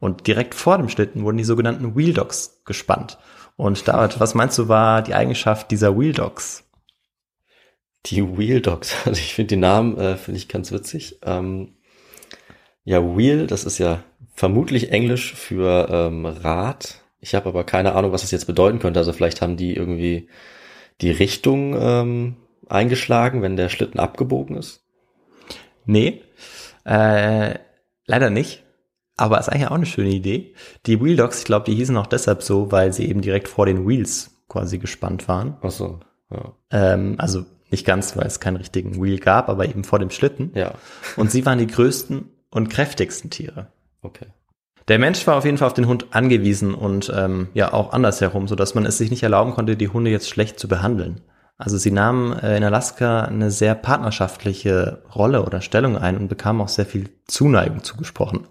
[0.00, 3.18] Und direkt vor dem Schlitten wurden die sogenannten Wheel Dogs gespannt.
[3.56, 6.64] Und David, was meinst du war die Eigenschaft dieser Wheel Dogs?
[8.06, 11.18] Die Wheel Dogs, also ich finde die Namen, äh, finde ich ganz witzig.
[11.24, 11.74] Ähm,
[12.84, 14.02] ja, Wheel, das ist ja
[14.34, 17.02] vermutlich Englisch für ähm, Rad.
[17.18, 19.00] Ich habe aber keine Ahnung, was das jetzt bedeuten könnte.
[19.00, 20.28] Also vielleicht haben die irgendwie
[21.00, 22.36] die Richtung ähm,
[22.68, 24.84] eingeschlagen, wenn der Schlitten abgebogen ist.
[25.84, 26.22] Nee,
[26.84, 27.54] äh,
[28.06, 28.65] leider nicht.
[29.16, 30.54] Aber ist eigentlich auch eine schöne Idee.
[30.84, 33.66] Die Wheel Dogs, ich glaube, die hießen auch deshalb so, weil sie eben direkt vor
[33.66, 35.56] den Wheels quasi gespannt waren.
[35.62, 36.00] Ach so,
[36.30, 36.52] ja.
[36.70, 40.52] Ähm, also nicht ganz, weil es keinen richtigen Wheel gab, aber eben vor dem Schlitten.
[40.54, 40.74] Ja.
[41.16, 43.68] Und sie waren die größten und kräftigsten Tiere.
[44.02, 44.26] Okay.
[44.88, 48.46] Der Mensch war auf jeden Fall auf den Hund angewiesen und ähm, ja auch andersherum,
[48.46, 51.22] so dass man es sich nicht erlauben konnte, die Hunde jetzt schlecht zu behandeln.
[51.58, 56.60] Also sie nahmen äh, in Alaska eine sehr partnerschaftliche Rolle oder Stellung ein und bekamen
[56.60, 58.46] auch sehr viel Zuneigung zugesprochen.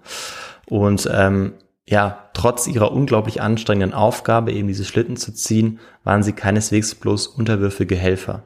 [0.68, 1.54] Und ähm,
[1.88, 7.28] ja, trotz ihrer unglaublich anstrengenden Aufgabe, eben diese Schlitten zu ziehen, waren sie keineswegs bloß
[7.28, 8.44] unterwürfige Helfer.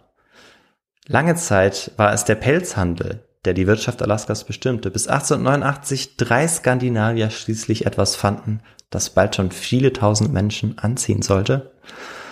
[1.07, 7.29] Lange Zeit war es der Pelzhandel, der die Wirtschaft Alaskas bestimmte, bis 1889 drei Skandinavier
[7.29, 11.71] schließlich etwas fanden, das bald schon viele tausend Menschen anziehen sollte.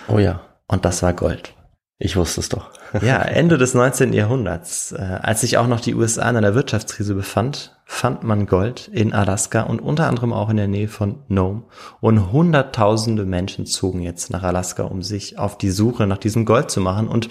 [0.08, 0.42] Oh ja.
[0.66, 1.54] Und das war Gold.
[2.00, 2.70] Ich wusste es doch.
[3.02, 4.12] ja, Ende des 19.
[4.12, 8.88] Jahrhunderts, äh, als sich auch noch die USA in einer Wirtschaftskrise befand, fand man Gold
[8.92, 11.64] in Alaska und unter anderem auch in der Nähe von Nome.
[12.00, 16.70] Und hunderttausende Menschen zogen jetzt nach Alaska, um sich auf die Suche nach diesem Gold
[16.70, 17.08] zu machen.
[17.08, 17.30] Und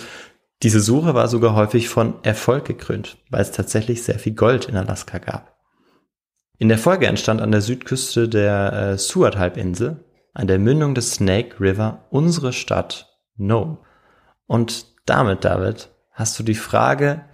[0.63, 4.75] diese Suche war sogar häufig von Erfolg gekrönt, weil es tatsächlich sehr viel Gold in
[4.75, 5.55] Alaska gab.
[6.57, 10.03] In der Folge entstand an der Südküste der äh, Seward-Halbinsel,
[10.33, 13.77] an der Mündung des Snake River, unsere Stadt Nome.
[14.47, 17.25] Und damit, David, hast du die Frage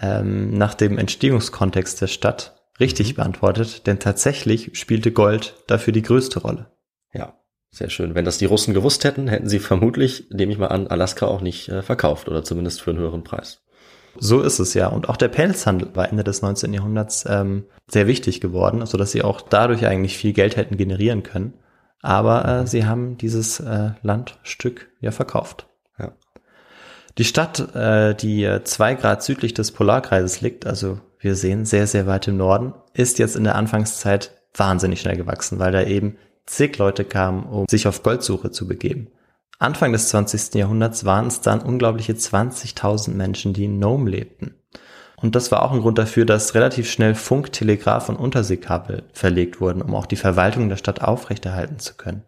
[0.00, 6.40] ähm, nach dem Entstehungskontext der Stadt richtig beantwortet, denn tatsächlich spielte Gold dafür die größte
[6.40, 6.70] Rolle.
[7.12, 7.34] Ja,
[7.70, 8.14] sehr schön.
[8.14, 11.40] Wenn das die Russen gewusst hätten, hätten sie vermutlich, nehme ich mal an, Alaska auch
[11.40, 13.62] nicht äh, verkauft oder zumindest für einen höheren Preis.
[14.18, 14.88] So ist es ja.
[14.88, 16.72] Und auch der Pelzhandel war Ende des 19.
[16.72, 21.22] Jahrhunderts ähm, sehr wichtig geworden, so dass sie auch dadurch eigentlich viel Geld hätten generieren
[21.22, 21.54] können.
[22.02, 25.66] Aber äh, sie haben dieses äh, Landstück ja verkauft.
[27.18, 31.86] Die Stadt, äh, die äh, zwei Grad südlich des Polarkreises liegt, also wir sehen sehr,
[31.86, 36.16] sehr weit im Norden, ist jetzt in der Anfangszeit wahnsinnig schnell gewachsen, weil da eben
[36.46, 39.08] zig Leute kamen, um sich auf Goldsuche zu begeben.
[39.58, 40.54] Anfang des 20.
[40.54, 44.54] Jahrhunderts waren es dann unglaubliche 20.000 Menschen, die in Nome lebten.
[45.16, 49.60] Und das war auch ein Grund dafür, dass relativ schnell Funk, Telegraph und Unterseekabel verlegt
[49.60, 52.22] wurden, um auch die Verwaltung der Stadt aufrechterhalten zu können.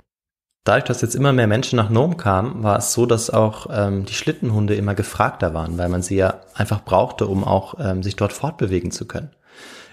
[0.64, 4.04] Dadurch, dass jetzt immer mehr Menschen nach Nome kamen, war es so, dass auch ähm,
[4.04, 8.14] die Schlittenhunde immer gefragter waren, weil man sie ja einfach brauchte, um auch ähm, sich
[8.14, 9.30] dort fortbewegen zu können.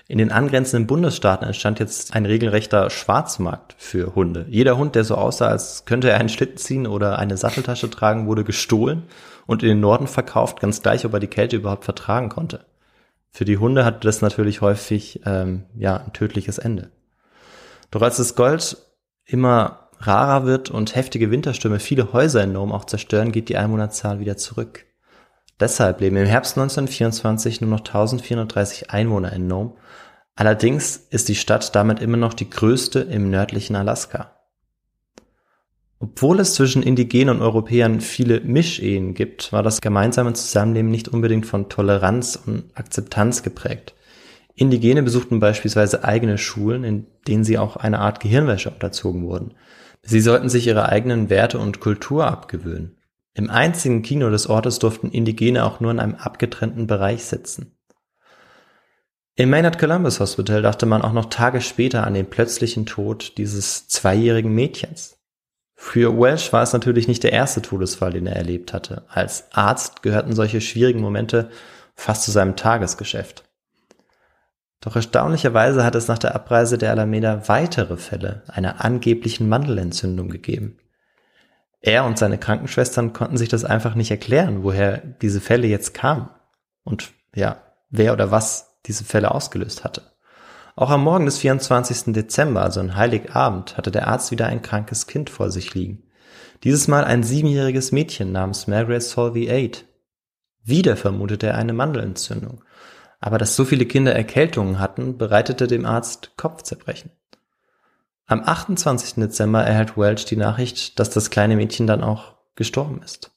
[0.08, 4.46] In den angrenzenden Bundesstaaten entstand jetzt ein regelrechter Schwarzmarkt für Hunde.
[4.50, 8.28] Jeder Hund, der so aussah, als könnte er einen Schlitten ziehen oder eine Satteltasche tragen,
[8.28, 9.04] wurde gestohlen
[9.46, 12.66] und in den Norden verkauft, ganz gleich, ob er die Kälte überhaupt vertragen konnte.
[13.32, 16.90] Für die Hunde hatte das natürlich häufig ähm, ja ein tödliches Ende.
[17.92, 18.78] Doch als das Gold
[19.26, 24.20] immer rarer wird und heftige Winterstürme viele Häuser in Nome auch zerstören, geht die Einwohnerzahl
[24.20, 24.86] wieder zurück.
[25.60, 29.74] Deshalb leben im Herbst 1924 nur noch 1430 Einwohner in Nome
[30.40, 34.38] Allerdings ist die Stadt damit immer noch die größte im nördlichen Alaska.
[36.00, 41.46] Obwohl es zwischen Indigenen und Europäern viele Mischehen gibt, war das gemeinsame Zusammenleben nicht unbedingt
[41.46, 43.96] von Toleranz und Akzeptanz geprägt.
[44.56, 49.56] Indigene besuchten beispielsweise eigene Schulen, in denen sie auch eine Art Gehirnwäsche unterzogen wurden.
[50.02, 52.98] Sie sollten sich ihre eigenen Werte und Kultur abgewöhnen.
[53.34, 57.76] Im einzigen Kino des Ortes durften Indigene auch nur in einem abgetrennten Bereich sitzen.
[59.36, 63.88] Im Maynard Columbus Hospital dachte man auch noch Tage später an den plötzlichen Tod dieses
[63.88, 65.18] zweijährigen Mädchens.
[65.76, 69.06] Für Welsh war es natürlich nicht der erste Todesfall, den er erlebt hatte.
[69.08, 71.50] Als Arzt gehörten solche schwierigen Momente
[71.96, 73.49] fast zu seinem Tagesgeschäft.
[74.82, 80.78] Doch erstaunlicherweise hat es nach der Abreise der Alameda weitere Fälle einer angeblichen Mandelentzündung gegeben.
[81.82, 86.30] Er und seine Krankenschwestern konnten sich das einfach nicht erklären, woher diese Fälle jetzt kamen
[86.84, 90.02] und ja, wer oder was diese Fälle ausgelöst hatte.
[90.76, 92.14] Auch am Morgen des 24.
[92.14, 96.04] Dezember, also an Heiligabend, hatte der Arzt wieder ein krankes Kind vor sich liegen.
[96.64, 99.86] Dieses Mal ein siebenjähriges Mädchen namens Margaret Solvey Aid.
[100.64, 102.64] Wieder vermutete er eine Mandelentzündung.
[103.20, 107.12] Aber dass so viele Kinder Erkältungen hatten, bereitete dem Arzt Kopfzerbrechen.
[108.26, 109.16] Am 28.
[109.16, 113.32] Dezember erhält Welch die Nachricht, dass das kleine Mädchen dann auch gestorben ist.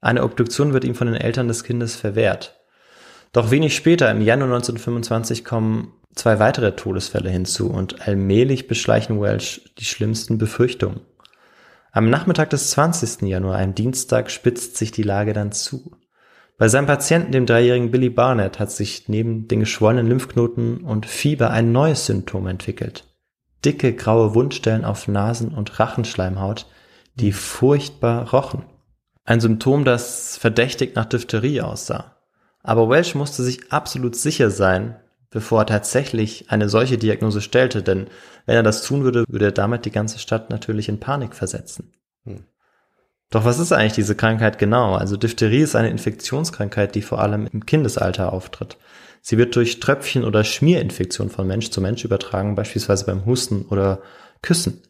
[0.00, 2.60] Eine Obduktion wird ihm von den Eltern des Kindes verwehrt.
[3.32, 9.62] Doch wenig später, im Januar 1925, kommen zwei weitere Todesfälle hinzu und allmählich beschleichen Welsh
[9.78, 11.00] die schlimmsten Befürchtungen.
[11.92, 13.22] Am Nachmittag des 20.
[13.22, 15.96] Januar, einem Dienstag, spitzt sich die Lage dann zu.
[16.60, 21.48] Bei seinem Patienten, dem dreijährigen Billy Barnett, hat sich neben den geschwollenen Lymphknoten und Fieber
[21.48, 23.06] ein neues Symptom entwickelt.
[23.64, 26.66] Dicke graue Wundstellen auf Nasen- und Rachenschleimhaut,
[27.14, 28.66] die furchtbar rochen.
[29.24, 32.16] Ein Symptom, das verdächtig nach Diphtherie aussah.
[32.62, 34.96] Aber Welsh musste sich absolut sicher sein,
[35.30, 38.08] bevor er tatsächlich eine solche Diagnose stellte, denn
[38.44, 41.94] wenn er das tun würde, würde er damit die ganze Stadt natürlich in Panik versetzen.
[42.26, 42.44] Hm.
[43.30, 44.94] Doch was ist eigentlich diese Krankheit genau?
[44.94, 48.76] Also Diphtherie ist eine Infektionskrankheit, die vor allem im Kindesalter auftritt.
[49.22, 54.00] Sie wird durch Tröpfchen oder Schmierinfektion von Mensch zu Mensch übertragen, beispielsweise beim Husten oder
[54.42, 54.82] Küssen.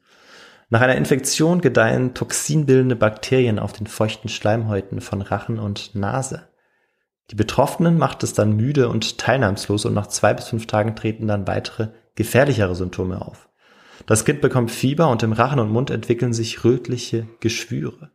[0.70, 6.48] Nach einer Infektion gedeihen toxinbildende Bakterien auf den feuchten Schleimhäuten von Rachen und Nase.
[7.30, 11.26] Die Betroffenen macht es dann müde und teilnahmslos und nach zwei bis fünf Tagen treten
[11.26, 13.48] dann weitere, gefährlichere Symptome auf.
[14.06, 18.10] Das Kind bekommt Fieber und im Rachen und Mund entwickeln sich rötliche Geschwüre.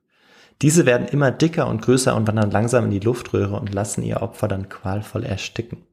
[0.62, 4.22] Diese werden immer dicker und größer und wandern langsam in die Luftröhre und lassen ihr
[4.22, 5.84] Opfer dann qualvoll ersticken.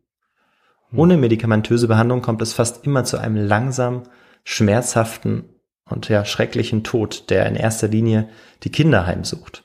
[0.94, 4.02] Ohne medikamentöse Behandlung kommt es fast immer zu einem langsam,
[4.44, 5.44] schmerzhaften
[5.88, 8.28] und ja schrecklichen Tod, der in erster Linie
[8.62, 9.64] die Kinder heimsucht.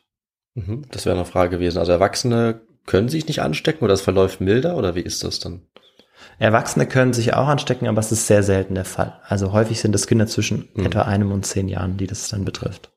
[0.55, 1.79] Mhm, das wäre eine Frage gewesen.
[1.79, 5.61] Also Erwachsene können sich nicht anstecken oder es verläuft milder oder wie ist das dann?
[6.39, 9.19] Erwachsene können sich auch anstecken, aber es ist sehr selten der Fall.
[9.27, 10.85] Also häufig sind es Kinder zwischen mhm.
[10.85, 12.91] etwa einem und zehn Jahren, die das dann betrifft.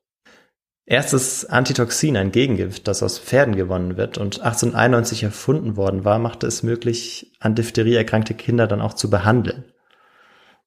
[0.90, 6.48] Erstes Antitoxin, ein Gegengift, das aus Pferden gewonnen wird und 1891 erfunden worden war, machte
[6.48, 9.66] es möglich, an Diphtherie erkrankte Kinder dann auch zu behandeln.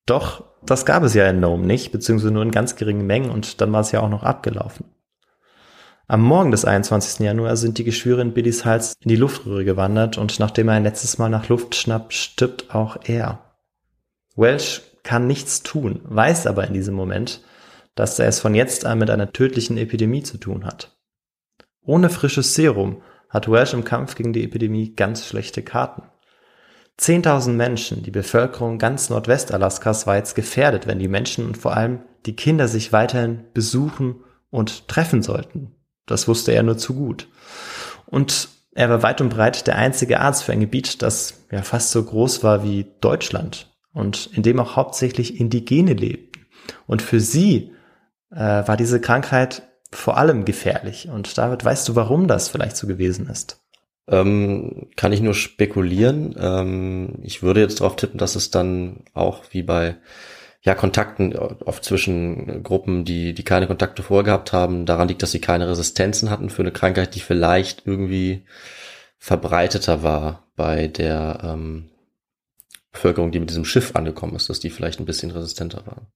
[0.05, 3.59] Doch das gab es ja in Nome nicht, beziehungsweise nur in ganz geringen Mengen und
[3.59, 4.86] dann war es ja auch noch abgelaufen.
[6.07, 7.19] Am Morgen des 21.
[7.19, 10.83] Januar sind die Geschwüre in Billys Hals in die Luftröhre gewandert und nachdem er ein
[10.83, 13.39] letztes Mal nach Luft schnappt, stirbt auch er.
[14.38, 17.41] Welsh kann nichts tun, weiß aber in diesem Moment,
[17.95, 20.97] dass er es von jetzt an mit einer tödlichen Epidemie zu tun hat.
[21.82, 26.03] Ohne frisches Serum hat Welsh im Kampf gegen die Epidemie ganz schlechte Karten.
[26.97, 32.03] Zehntausend Menschen, die Bevölkerung ganz Nordwestalaskas war jetzt gefährdet, wenn die Menschen und vor allem
[32.25, 35.75] die Kinder sich weiterhin besuchen und treffen sollten.
[36.06, 37.27] Das wusste er nur zu gut.
[38.06, 41.91] Und er war weit und breit der einzige Arzt für ein Gebiet, das ja fast
[41.91, 46.45] so groß war wie Deutschland und in dem auch hauptsächlich Indigene lebten.
[46.88, 47.71] Und für sie
[48.33, 51.09] äh, war diese Krankheit vor allem gefährlich.
[51.09, 53.61] Und David, weißt du, warum das vielleicht so gewesen ist?
[54.07, 56.35] Ähm, kann ich nur spekulieren.
[56.37, 59.95] Ähm, ich würde jetzt darauf tippen, dass es dann auch wie bei
[60.61, 65.41] ja, Kontakten oft zwischen Gruppen, die, die keine Kontakte vorgehabt haben, daran liegt, dass sie
[65.41, 68.45] keine Resistenzen hatten für eine Krankheit, die vielleicht irgendwie
[69.17, 71.89] verbreiteter war bei der ähm,
[72.91, 76.07] Bevölkerung, die mit diesem Schiff angekommen ist, dass die vielleicht ein bisschen resistenter waren.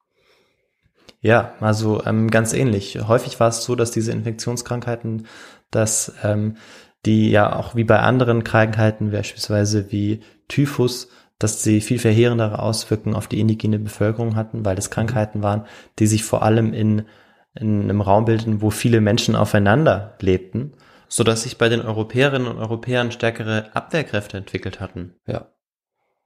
[1.20, 3.00] Ja, also ähm, ganz ähnlich.
[3.08, 5.28] Häufig war es so, dass diese Infektionskrankheiten,
[5.72, 6.58] dass ähm,
[7.06, 13.16] die ja auch wie bei anderen Krankheiten, beispielsweise wie Typhus, dass sie viel verheerendere Auswirkungen
[13.16, 15.66] auf die indigene Bevölkerung hatten, weil es Krankheiten waren,
[16.00, 17.06] die sich vor allem in,
[17.54, 20.74] in einem Raum bildeten, wo viele Menschen aufeinander lebten,
[21.08, 25.16] so dass sich bei den Europäerinnen und Europäern stärkere Abwehrkräfte entwickelt hatten.
[25.26, 25.48] Ja.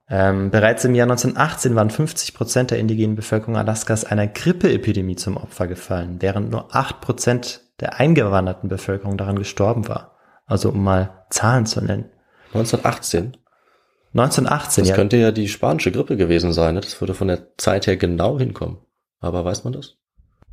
[0.08, 5.36] Ähm, bereits im Jahr 1918 waren 50 Prozent der indigenen Bevölkerung Alaskas einer Grippeepidemie zum
[5.36, 10.16] Opfer gefallen, während nur acht Prozent der eingewanderten Bevölkerung daran gestorben war.
[10.46, 12.10] Also um mal Zahlen zu nennen.
[12.48, 13.36] 1918?
[14.14, 14.94] 1918, Das ja.
[14.94, 16.74] könnte ja die spanische Grippe gewesen sein.
[16.74, 16.80] Ne?
[16.82, 18.78] Das würde von der Zeit her genau hinkommen.
[19.20, 19.96] Aber weiß man das?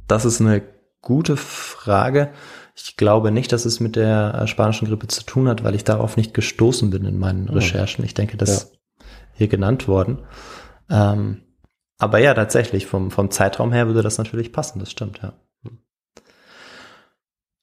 [0.07, 0.61] Das ist eine
[1.01, 2.29] gute Frage.
[2.75, 6.15] Ich glaube nicht, dass es mit der spanischen Grippe zu tun hat, weil ich darauf
[6.15, 8.05] nicht gestoßen bin in meinen Recherchen.
[8.05, 8.78] Ich denke, das ist
[9.39, 10.19] hier genannt worden.
[10.89, 11.41] Ähm,
[11.97, 15.33] aber ja, tatsächlich, vom, vom Zeitraum her würde das natürlich passen, das stimmt, ja.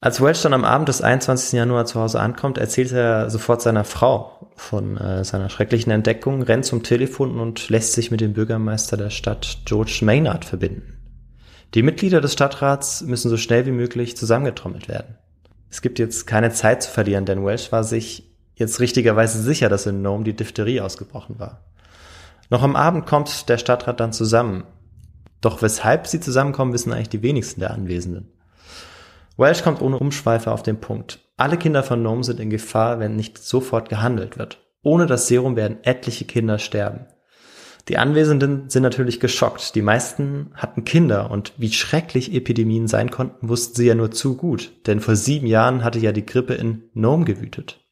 [0.00, 1.52] Als Welch dann am Abend des 21.
[1.52, 6.66] Januar zu Hause ankommt, erzählt er sofort seiner Frau von äh, seiner schrecklichen Entdeckung, rennt
[6.66, 10.96] zum Telefon und lässt sich mit dem Bürgermeister der Stadt George Maynard verbinden.
[11.74, 15.16] Die Mitglieder des Stadtrats müssen so schnell wie möglich zusammengetrommelt werden.
[15.70, 19.86] Es gibt jetzt keine Zeit zu verlieren, denn Welsh war sich jetzt richtigerweise sicher, dass
[19.86, 21.62] in Nome die Diphtherie ausgebrochen war.
[22.50, 24.64] Noch am Abend kommt der Stadtrat dann zusammen.
[25.40, 28.32] Doch weshalb sie zusammenkommen, wissen eigentlich die wenigsten der Anwesenden.
[29.36, 31.20] Welsh kommt ohne Umschweife auf den Punkt.
[31.36, 34.58] Alle Kinder von Nome sind in Gefahr, wenn nicht sofort gehandelt wird.
[34.82, 37.06] Ohne das Serum werden etliche Kinder sterben.
[37.88, 39.74] Die Anwesenden sind natürlich geschockt.
[39.74, 44.36] Die meisten hatten Kinder und wie schrecklich Epidemien sein konnten, wussten sie ja nur zu
[44.36, 47.85] gut, denn vor sieben Jahren hatte ja die Grippe in Nome gewütet.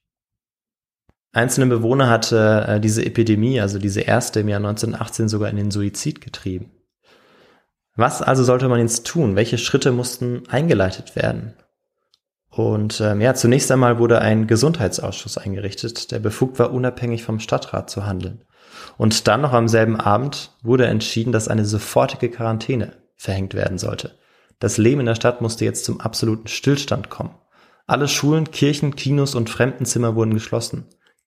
[1.35, 5.73] Einzelne Bewohner hatte äh, diese Epidemie, also diese erste im Jahr 1918, sogar in den
[5.73, 6.71] Suizid getrieben.
[7.97, 9.35] Was also sollte man jetzt tun?
[9.35, 11.55] Welche Schritte mussten eingeleitet werden?
[12.51, 17.91] Und ähm, ja, zunächst einmal wurde ein Gesundheitsausschuss eingerichtet, der befugt war, unabhängig vom Stadtrat
[17.91, 18.45] zu handeln.
[18.97, 24.13] Und dann noch am selben Abend wurde entschieden, dass eine sofortige Quarantäne verhängt werden sollte.
[24.61, 27.35] Das Leben in der Stadt musste jetzt zum absoluten Stillstand kommen.
[27.89, 30.87] Alle Schulen, Kirchen, Kinos und Fremdenzimmer wurden geschlossen.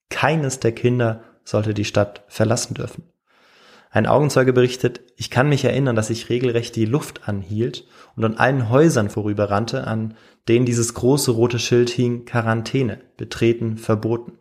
[0.09, 3.03] Keines der Kinder sollte die Stadt verlassen dürfen.
[3.89, 8.35] Ein Augenzeuge berichtet, ich kann mich erinnern, dass ich regelrecht die Luft anhielt und an
[8.35, 10.15] allen Häusern vorüberrannte, an
[10.47, 14.33] denen dieses große rote Schild hing, Quarantäne, betreten, verboten.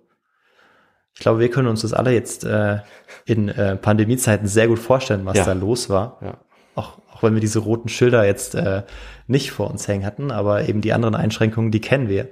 [1.14, 2.80] Ich glaube, wir können uns das alle jetzt äh,
[3.24, 5.44] in äh, Pandemiezeiten sehr gut vorstellen, was Ja.
[5.44, 6.18] da los war.
[6.22, 6.38] Ja.
[6.74, 8.82] Auch, auch wenn wir diese roten Schilder jetzt äh,
[9.26, 12.28] nicht vor uns hängen hatten, aber eben die anderen Einschränkungen, die kennen wir.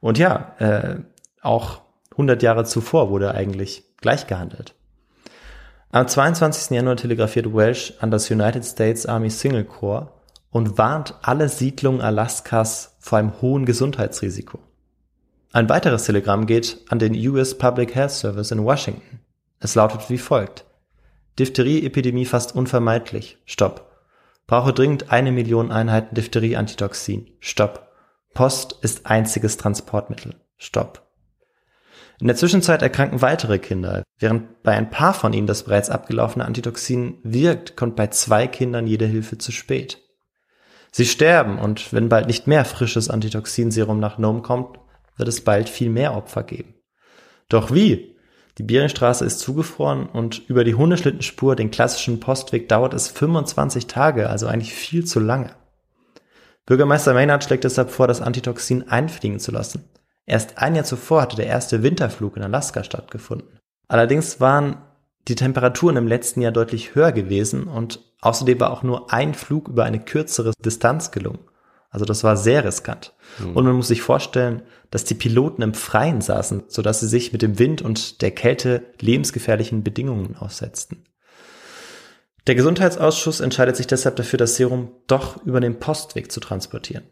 [0.00, 0.96] Und ja, äh,
[1.42, 1.83] auch
[2.14, 4.74] 100 Jahre zuvor wurde eigentlich gleich gehandelt.
[5.90, 6.70] Am 22.
[6.76, 10.12] Januar telegrafiert Welsh an das United States Army Single Corps
[10.50, 14.58] und warnt alle Siedlungen Alaskas vor einem hohen Gesundheitsrisiko.
[15.52, 19.20] Ein weiteres Telegramm geht an den US Public Health Service in Washington.
[19.60, 20.64] Es lautet wie folgt.
[21.38, 23.38] Diphtherie-Epidemie fast unvermeidlich.
[23.44, 23.90] Stopp.
[24.46, 27.28] Brauche dringend eine Million Einheiten Diphtherie-Antitoxin.
[27.40, 27.88] Stopp.
[28.34, 30.34] Post ist einziges Transportmittel.
[30.56, 31.03] Stopp.
[32.24, 34.02] In der Zwischenzeit erkranken weitere Kinder.
[34.18, 38.86] Während bei ein paar von ihnen das bereits abgelaufene Antitoxin wirkt, kommt bei zwei Kindern
[38.86, 40.00] jede Hilfe zu spät.
[40.90, 44.78] Sie sterben und wenn bald nicht mehr frisches Antitoxinserum nach Nome kommt,
[45.18, 46.72] wird es bald viel mehr Opfer geben.
[47.50, 48.16] Doch wie?
[48.56, 54.30] Die Beringstraße ist zugefroren und über die Hundeschlittenspur, den klassischen Postweg, dauert es 25 Tage,
[54.30, 55.54] also eigentlich viel zu lange.
[56.64, 59.90] Bürgermeister Maynard schlägt deshalb vor, das Antitoxin einfliegen zu lassen.
[60.26, 63.58] Erst ein Jahr zuvor hatte der erste Winterflug in Alaska stattgefunden.
[63.88, 64.78] Allerdings waren
[65.28, 69.68] die Temperaturen im letzten Jahr deutlich höher gewesen und außerdem war auch nur ein Flug
[69.68, 71.40] über eine kürzere Distanz gelungen.
[71.90, 73.14] Also das war sehr riskant.
[73.54, 77.40] Und man muss sich vorstellen, dass die Piloten im Freien saßen, sodass sie sich mit
[77.40, 81.04] dem Wind und der Kälte lebensgefährlichen Bedingungen aussetzten.
[82.48, 87.04] Der Gesundheitsausschuss entscheidet sich deshalb dafür, das Serum doch über den Postweg zu transportieren.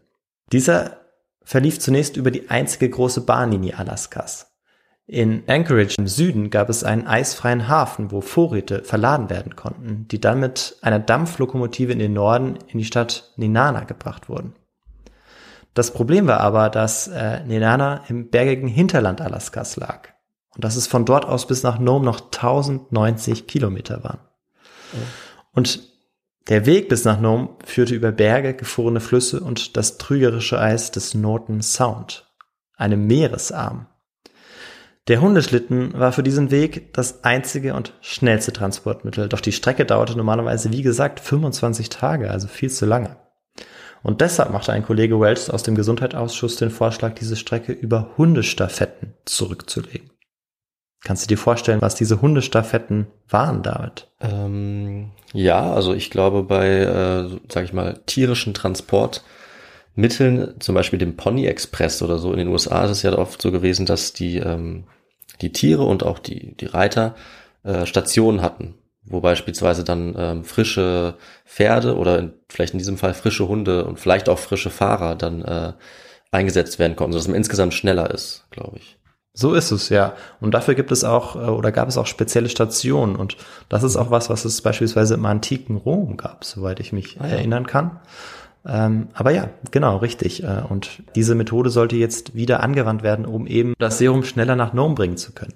[0.51, 0.97] Dieser
[1.43, 4.53] verlief zunächst über die einzige große Bahnlinie Alaskas.
[5.05, 10.21] In Anchorage im Süden gab es einen eisfreien Hafen, wo Vorräte verladen werden konnten, die
[10.21, 14.55] dann mit einer Dampflokomotive in den Norden in die Stadt Nenana gebracht wurden.
[15.73, 20.09] Das Problem war aber, dass äh, Nenana im bergigen Hinterland Alaskas lag
[20.55, 24.19] und dass es von dort aus bis nach Nome noch 1090 Kilometer waren.
[25.51, 25.92] Und
[26.49, 31.13] der Weg bis nach Nome führte über Berge, gefrorene Flüsse und das trügerische Eis des
[31.13, 32.31] Norton Sound,
[32.75, 33.87] einem Meeresarm.
[35.07, 40.15] Der Hundeschlitten war für diesen Weg das einzige und schnellste Transportmittel, doch die Strecke dauerte
[40.15, 43.17] normalerweise, wie gesagt, 25 Tage, also viel zu lange.
[44.01, 49.13] Und deshalb machte ein Kollege Welch aus dem Gesundheitsausschuss den Vorschlag, diese Strecke über Hundestafetten
[49.25, 50.12] zurückzulegen.
[51.03, 54.07] Kannst du dir vorstellen, was diese Hundestafetten waren, David?
[54.21, 61.17] Ähm, ja, also ich glaube bei, äh, sag ich mal, tierischen Transportmitteln, zum Beispiel dem
[61.17, 64.37] Pony Express oder so in den USA ist es ja oft so gewesen, dass die,
[64.37, 64.85] ähm,
[65.41, 67.15] die Tiere und auch die, die Reiter
[67.63, 73.13] äh, Stationen hatten, wo beispielsweise dann ähm, frische Pferde oder in, vielleicht in diesem Fall
[73.13, 75.73] frische Hunde und vielleicht auch frische Fahrer dann äh,
[76.31, 78.97] eingesetzt werden konnten, sodass man insgesamt schneller ist, glaube ich.
[79.35, 80.13] So ist es, ja.
[80.39, 83.15] Und dafür gibt es auch, äh, oder gab es auch spezielle Stationen.
[83.15, 87.19] Und das ist auch was, was es beispielsweise im antiken Rom gab, soweit ich mich
[87.19, 87.35] ah, ja.
[87.35, 87.99] erinnern kann.
[88.65, 90.43] Ähm, aber ja, genau, richtig.
[90.43, 94.73] Äh, und diese Methode sollte jetzt wieder angewandt werden, um eben das Serum schneller nach
[94.73, 95.55] Nome bringen zu können.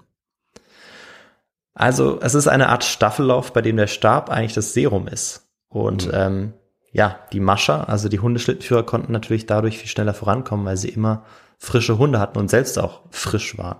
[1.75, 5.47] Also es ist eine Art Staffellauf, bei dem der Stab eigentlich das Serum ist.
[5.69, 6.13] Und mhm.
[6.15, 6.53] ähm,
[6.91, 11.23] ja, die Mascher, also die Hundeschlittenführer, konnten natürlich dadurch viel schneller vorankommen, weil sie immer
[11.57, 13.79] frische Hunde hatten und selbst auch frisch waren.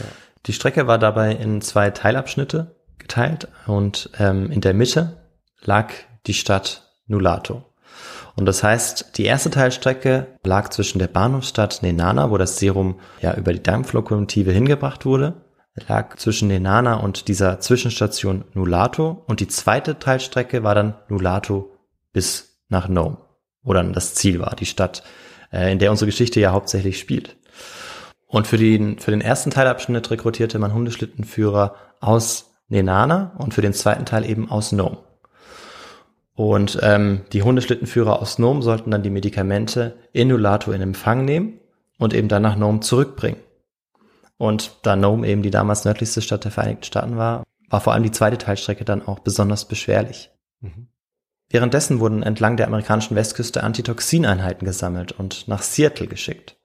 [0.00, 0.06] Ja.
[0.46, 5.18] Die Strecke war dabei in zwei Teilabschnitte geteilt und ähm, in der Mitte
[5.62, 5.92] lag
[6.26, 7.64] die Stadt Nulato.
[8.36, 13.34] Und das heißt, die erste Teilstrecke lag zwischen der Bahnhofsstadt Nenana, wo das Serum ja
[13.34, 15.42] über die Dampflokomotive hingebracht wurde,
[15.88, 19.24] lag zwischen Nenana und dieser Zwischenstation Nulato.
[19.26, 21.72] Und die zweite Teilstrecke war dann Nulato
[22.12, 23.18] bis nach Nome,
[23.62, 25.02] wo dann das Ziel war, die Stadt,
[25.52, 27.36] äh, in der unsere Geschichte ja hauptsächlich spielt.
[28.26, 33.72] Und für den, für den ersten Teilabschnitt rekrutierte man Hundeschlittenführer aus Nenana und für den
[33.72, 34.98] zweiten Teil eben aus Nome.
[36.34, 41.58] Und ähm, die Hundeschlittenführer aus Nome sollten dann die Medikamente in Nulato in Empfang nehmen
[41.98, 43.40] und eben dann nach Nome zurückbringen.
[44.36, 48.04] Und da Nome eben die damals nördlichste Stadt der Vereinigten Staaten war, war vor allem
[48.04, 50.30] die zweite Teilstrecke dann auch besonders beschwerlich.
[50.60, 50.88] Mhm.
[51.50, 56.56] Währenddessen wurden entlang der amerikanischen Westküste Antitoxineinheiten gesammelt und nach Seattle geschickt.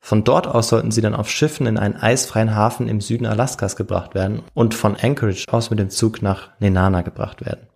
[0.00, 3.76] Von dort aus sollten sie dann auf Schiffen in einen eisfreien Hafen im Süden Alaskas
[3.76, 7.68] gebracht werden und von Anchorage aus mit dem Zug nach Nenana gebracht werden.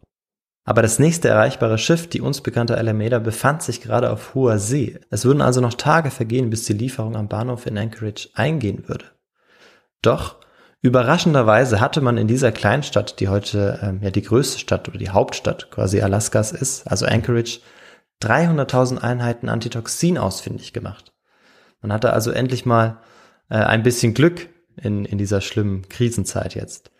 [0.65, 4.99] Aber das nächste erreichbare Schiff, die uns bekannte Alameda, befand sich gerade auf hoher See.
[5.11, 9.05] Es würden also noch Tage vergehen, bis die Lieferung am Bahnhof in Anchorage eingehen würde.
[10.03, 10.41] Doch
[10.87, 15.11] überraschenderweise hatte man in dieser Kleinstadt, die heute ähm, ja die größte Stadt oder die
[15.11, 17.61] Hauptstadt quasi Alaskas ist, also Anchorage,
[18.23, 21.13] 300.000 Einheiten Antitoxin ausfindig gemacht.
[21.83, 22.99] Man hatte also endlich mal
[23.51, 26.91] äh, ein bisschen Glück in, in dieser schlimmen Krisenzeit jetzt.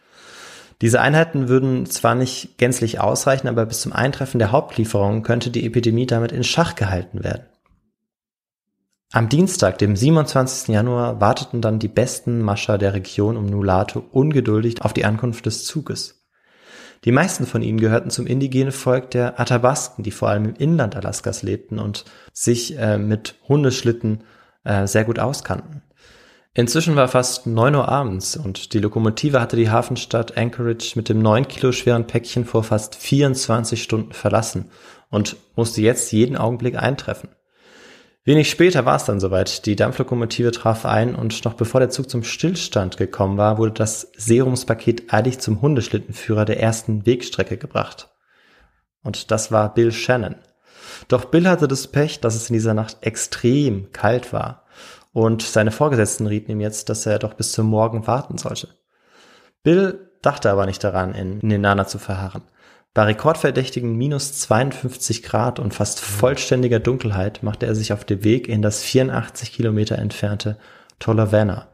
[0.83, 5.65] Diese Einheiten würden zwar nicht gänzlich ausreichen, aber bis zum Eintreffen der Hauptlieferung könnte die
[5.65, 7.47] Epidemie damit in Schach gehalten werden.
[9.17, 10.69] Am Dienstag, dem 27.
[10.69, 15.65] Januar, warteten dann die besten Mascher der Region um Nulato ungeduldig auf die Ankunft des
[15.65, 16.27] Zuges.
[17.07, 20.97] Die meisten von ihnen gehörten zum indigenen Volk der Athabasken, die vor allem im Inland
[20.97, 22.05] Alaskas lebten und
[22.35, 24.23] sich äh, mit Hundeschlitten
[24.65, 25.81] äh, sehr gut auskannten.
[26.53, 31.21] Inzwischen war fast neun Uhr abends und die Lokomotive hatte die Hafenstadt Anchorage mit dem
[31.21, 34.67] neun Kilo schweren Päckchen vor fast 24 Stunden verlassen
[35.09, 37.31] und musste jetzt jeden Augenblick eintreffen.
[38.27, 39.67] Wenig später war es dann soweit.
[39.67, 44.11] Die Dampflokomotive traf ein und noch bevor der Zug zum Stillstand gekommen war, wurde das
[44.17, 48.09] Serumspaket eilig zum Hundeschlittenführer der ersten Wegstrecke gebracht.
[49.05, 50.35] Und das war Bill Shannon.
[51.07, 54.65] Doch Bill hatte das Pech, dass es in dieser Nacht extrem kalt war
[55.13, 58.71] und seine Vorgesetzten rieten ihm jetzt, dass er doch bis zum Morgen warten sollte.
[59.63, 62.43] Bill dachte aber nicht daran, in Nenana zu verharren.
[62.97, 68.49] Bei rekordverdächtigen minus 52 Grad und fast vollständiger Dunkelheit machte er sich auf den Weg
[68.49, 70.57] in das 84 Kilometer entfernte
[70.99, 71.69] Tolavana.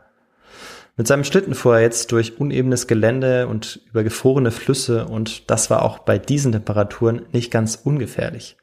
[0.97, 5.71] Mit seinem Schlitten fuhr er jetzt durch unebenes Gelände und über gefrorene Flüsse und das
[5.71, 8.57] war auch bei diesen Temperaturen nicht ganz ungefährlich.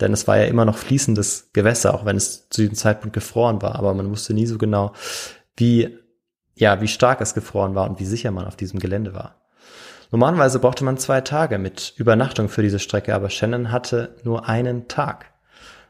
[0.00, 3.60] Denn es war ja immer noch fließendes Gewässer, auch wenn es zu diesem Zeitpunkt gefroren
[3.60, 3.76] war.
[3.76, 4.94] Aber man wusste nie so genau,
[5.58, 5.98] wie,
[6.54, 9.41] ja, wie stark es gefroren war und wie sicher man auf diesem Gelände war.
[10.12, 14.86] Normalerweise brauchte man zwei Tage mit Übernachtung für diese Strecke, aber Shannon hatte nur einen
[14.86, 15.32] Tag.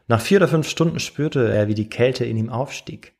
[0.07, 3.13] Nach vier oder fünf Stunden spürte er, wie die Kälte in ihm aufstieg.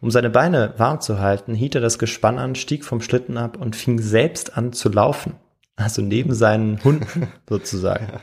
[0.00, 3.58] Um seine Beine warm zu halten, hielt er das Gespann an, stieg vom Schlitten ab
[3.58, 5.34] und fing selbst an zu laufen.
[5.76, 8.06] Also neben seinen Hunden sozusagen.
[8.10, 8.20] Ja,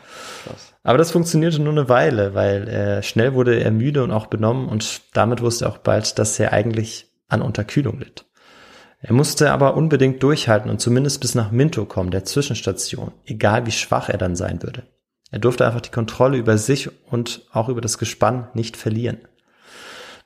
[0.82, 4.68] Aber das funktionierte nur eine Weile, weil äh, schnell wurde er müde und auch benommen
[4.68, 8.25] und damit wusste er auch bald, dass er eigentlich an Unterkühlung litt.
[9.00, 13.72] Er musste aber unbedingt durchhalten und zumindest bis nach Minto kommen, der Zwischenstation, egal wie
[13.72, 14.84] schwach er dann sein würde.
[15.32, 19.20] Er durfte einfach die Kontrolle über sich und auch über das Gespann nicht verlieren.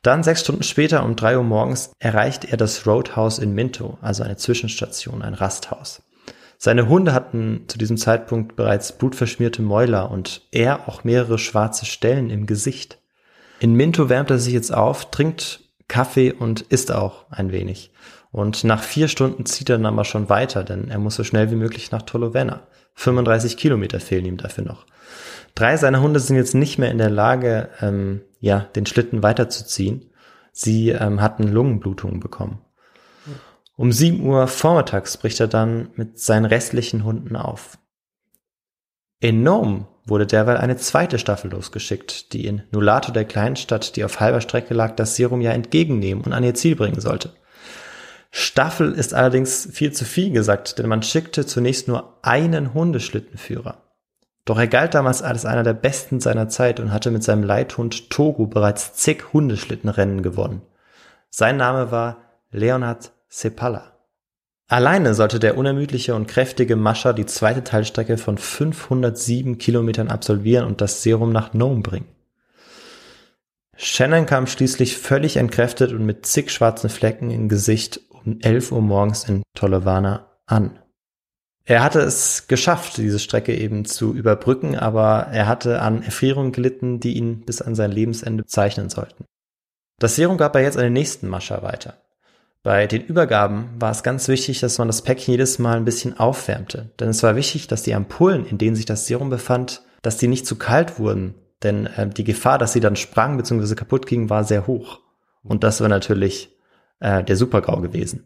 [0.01, 4.23] Dann sechs Stunden später um drei Uhr morgens erreicht er das Roadhouse in Minto, also
[4.23, 6.01] eine Zwischenstation, ein Rasthaus.
[6.57, 12.29] Seine Hunde hatten zu diesem Zeitpunkt bereits blutverschmierte Mäuler und er auch mehrere schwarze Stellen
[12.29, 12.99] im Gesicht.
[13.59, 17.91] In Minto wärmt er sich jetzt auf, trinkt Kaffee und isst auch ein wenig.
[18.31, 21.49] Und nach vier Stunden zieht er dann aber schon weiter, denn er muss so schnell
[21.51, 22.67] wie möglich nach Tolovena.
[22.93, 24.85] 35 Kilometer fehlen ihm dafür noch.
[25.55, 30.11] Drei seiner Hunde sind jetzt nicht mehr in der Lage, ähm, ja, den Schlitten weiterzuziehen.
[30.51, 32.59] Sie ähm, hatten Lungenblutungen bekommen.
[33.75, 37.77] Um 7 Uhr vormittags bricht er dann mit seinen restlichen Hunden auf.
[39.21, 44.19] In Nome wurde derweil eine zweite Staffel losgeschickt, die in Nulato, der Kleinstadt, die auf
[44.19, 47.31] halber Strecke lag, das Serum ja entgegennehmen und an ihr Ziel bringen sollte.
[48.31, 53.83] Staffel ist allerdings viel zu viel gesagt, denn man schickte zunächst nur einen Hundeschlittenführer.
[54.45, 58.09] Doch er galt damals als einer der besten seiner Zeit und hatte mit seinem Leithund
[58.09, 60.61] Togo bereits zig Hundeschlittenrennen gewonnen.
[61.29, 62.17] Sein Name war
[62.51, 63.93] Leonhard Sepala.
[64.67, 70.81] Alleine sollte der unermüdliche und kräftige Mascher die zweite Teilstrecke von 507 Kilometern absolvieren und
[70.81, 72.07] das Serum nach Nome bringen.
[73.75, 78.81] Shannon kam schließlich völlig entkräftet und mit zig schwarzen Flecken im Gesicht um 11 Uhr
[78.81, 80.79] morgens in Tolovana an.
[81.65, 86.99] Er hatte es geschafft, diese Strecke eben zu überbrücken, aber er hatte an Erfrierungen gelitten,
[86.99, 89.25] die ihn bis an sein Lebensende zeichnen sollten.
[89.99, 91.97] Das Serum gab er jetzt an den nächsten Mascher weiter.
[92.63, 96.19] Bei den Übergaben war es ganz wichtig, dass man das Päckchen jedes Mal ein bisschen
[96.19, 96.89] aufwärmte.
[96.99, 100.27] Denn es war wichtig, dass die Ampullen, in denen sich das Serum befand, dass die
[100.27, 101.35] nicht zu kalt wurden.
[101.63, 103.75] Denn äh, die Gefahr, dass sie dann sprangen bzw.
[103.75, 104.99] kaputt gingen, war sehr hoch.
[105.43, 106.58] Und das war natürlich
[106.99, 108.25] äh, der Supergau gewesen.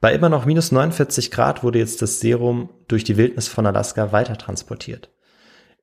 [0.00, 4.12] Bei immer noch minus 49 Grad wurde jetzt das Serum durch die Wildnis von Alaska
[4.12, 5.10] weiter transportiert.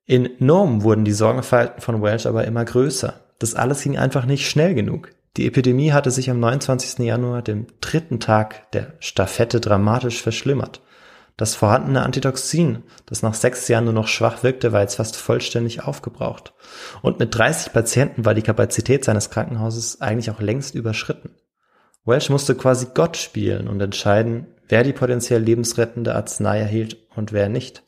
[0.05, 3.21] In Nome wurden die Sorgenfalten von Welsh aber immer größer.
[3.39, 5.11] Das alles ging einfach nicht schnell genug.
[5.37, 6.99] Die Epidemie hatte sich am 29.
[6.99, 10.81] Januar, dem dritten Tag der Staffette, dramatisch verschlimmert.
[11.37, 15.83] Das vorhandene Antitoxin, das nach sechs Jahren nur noch schwach wirkte, war jetzt fast vollständig
[15.83, 16.53] aufgebraucht.
[17.01, 21.31] Und mit 30 Patienten war die Kapazität seines Krankenhauses eigentlich auch längst überschritten.
[22.05, 27.47] Welsh musste quasi Gott spielen und entscheiden, wer die potenziell lebensrettende Arznei erhielt und wer
[27.47, 27.83] nicht.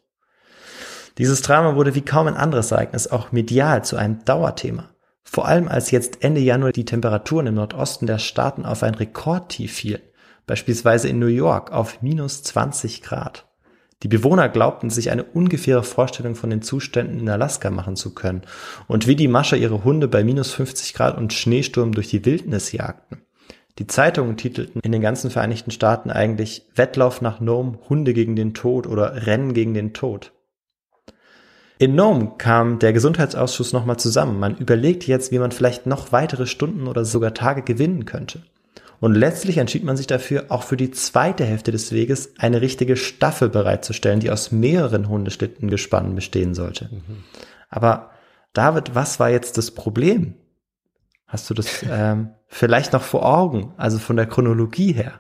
[1.18, 4.90] Dieses Drama wurde wie kaum ein anderes Ereignis auch medial zu einem Dauerthema.
[5.24, 9.74] Vor allem als jetzt Ende Januar die Temperaturen im Nordosten der Staaten auf ein Rekordtief
[9.74, 10.02] fielen,
[10.46, 13.46] beispielsweise in New York auf minus 20 Grad.
[14.04, 18.44] Die Bewohner glaubten sich eine ungefähre Vorstellung von den Zuständen in Alaska machen zu können
[18.88, 22.72] und wie die Mascher ihre Hunde bei minus 50 Grad und Schneesturm durch die Wildnis
[22.72, 23.25] jagten.
[23.78, 28.54] Die Zeitungen titelten in den ganzen Vereinigten Staaten eigentlich Wettlauf nach Nome, Hunde gegen den
[28.54, 30.32] Tod oder Rennen gegen den Tod.
[31.78, 34.40] In Nome kam der Gesundheitsausschuss nochmal zusammen.
[34.40, 38.44] Man überlegt jetzt, wie man vielleicht noch weitere Stunden oder sogar Tage gewinnen könnte.
[39.02, 42.96] Und letztlich entschied man sich dafür, auch für die zweite Hälfte des Weges eine richtige
[42.96, 46.90] Staffel bereitzustellen, die aus mehreren Hundeschlittengespannen bestehen sollte.
[46.92, 47.24] Mhm.
[47.70, 48.12] Aber
[48.54, 50.36] David, was war jetzt das Problem?
[51.36, 55.20] Hast du das ähm, vielleicht noch vor Augen, also von der Chronologie her?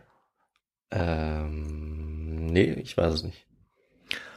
[0.90, 3.46] Ähm, nee, ich weiß es nicht.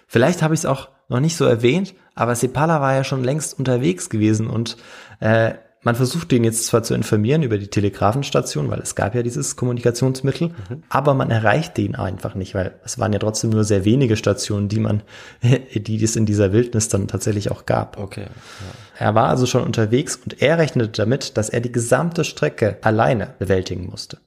[0.08, 3.56] Vielleicht habe ich es auch noch nicht so erwähnt, aber Sepala war ja schon längst
[3.56, 4.76] unterwegs gewesen und
[5.20, 9.22] äh, man versucht ihn jetzt zwar zu informieren über die Telegrafenstation, weil es gab ja
[9.22, 10.82] dieses Kommunikationsmittel, mhm.
[10.88, 14.68] aber man erreichte ihn einfach nicht, weil es waren ja trotzdem nur sehr wenige Stationen,
[14.68, 15.02] die man,
[15.74, 17.98] die es in dieser Wildnis dann tatsächlich auch gab.
[17.98, 18.22] Okay.
[18.22, 19.06] Ja.
[19.06, 23.34] Er war also schon unterwegs und er rechnete damit, dass er die gesamte Strecke alleine
[23.38, 24.18] bewältigen musste.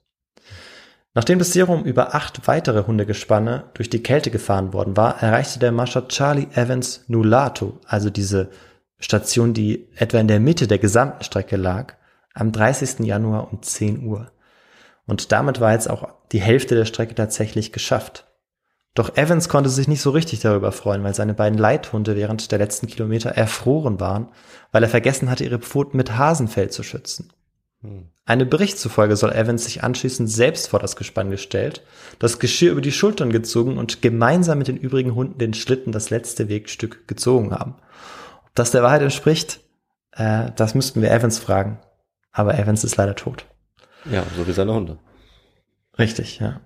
[1.14, 5.74] Nachdem das Serum über acht weitere Hundegespanne durch die Kälte gefahren worden war, erreichte der
[5.74, 8.50] Mascher Charlie Evans Nulato, also diese
[9.02, 11.96] Station, die etwa in der Mitte der gesamten Strecke lag,
[12.34, 13.00] am 30.
[13.00, 14.32] Januar um 10 Uhr.
[15.06, 18.28] Und damit war jetzt auch die Hälfte der Strecke tatsächlich geschafft.
[18.94, 22.60] Doch Evans konnte sich nicht so richtig darüber freuen, weil seine beiden Leithunde während der
[22.60, 24.30] letzten Kilometer erfroren waren,
[24.72, 27.32] weil er vergessen hatte, ihre Pfoten mit Hasenfell zu schützen.
[27.82, 28.10] Hm.
[28.26, 31.84] Eine Bericht zufolge soll Evans sich anschließend selbst vor das Gespann gestellt,
[32.20, 36.10] das Geschirr über die Schultern gezogen und gemeinsam mit den übrigen Hunden den Schlitten das
[36.10, 37.76] letzte Wegstück gezogen haben.
[38.54, 39.62] Das der Wahrheit entspricht,
[40.12, 41.80] äh, das müssten wir Evans fragen.
[42.32, 43.46] Aber Evans ist leider tot.
[44.06, 44.98] Ja, so wie seine Hunde.
[46.00, 46.62] Richtig, ja.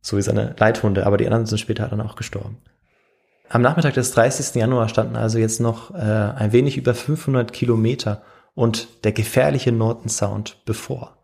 [0.00, 2.58] So wie seine Leithunde, aber die anderen sind später dann auch gestorben.
[3.48, 4.54] Am Nachmittag des 30.
[4.54, 8.22] Januar standen also jetzt noch äh, ein wenig über 500 Kilometer
[8.54, 11.18] und der gefährliche Norton Sound bevor.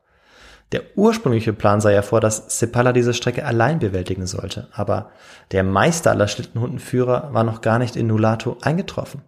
[0.73, 5.11] Der ursprüngliche Plan sah ja vor, dass Sepala diese Strecke allein bewältigen sollte, aber
[5.53, 9.23] der Meister aller Schlittenhundenführer war noch gar nicht in Nulato eingetroffen.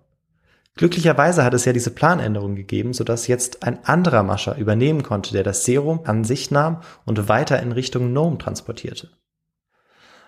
[0.78, 5.42] Glücklicherweise hat es ja diese Planänderung gegeben, sodass jetzt ein anderer Mascher übernehmen konnte, der
[5.42, 9.10] das Serum an sich nahm und weiter in Richtung Nome transportierte.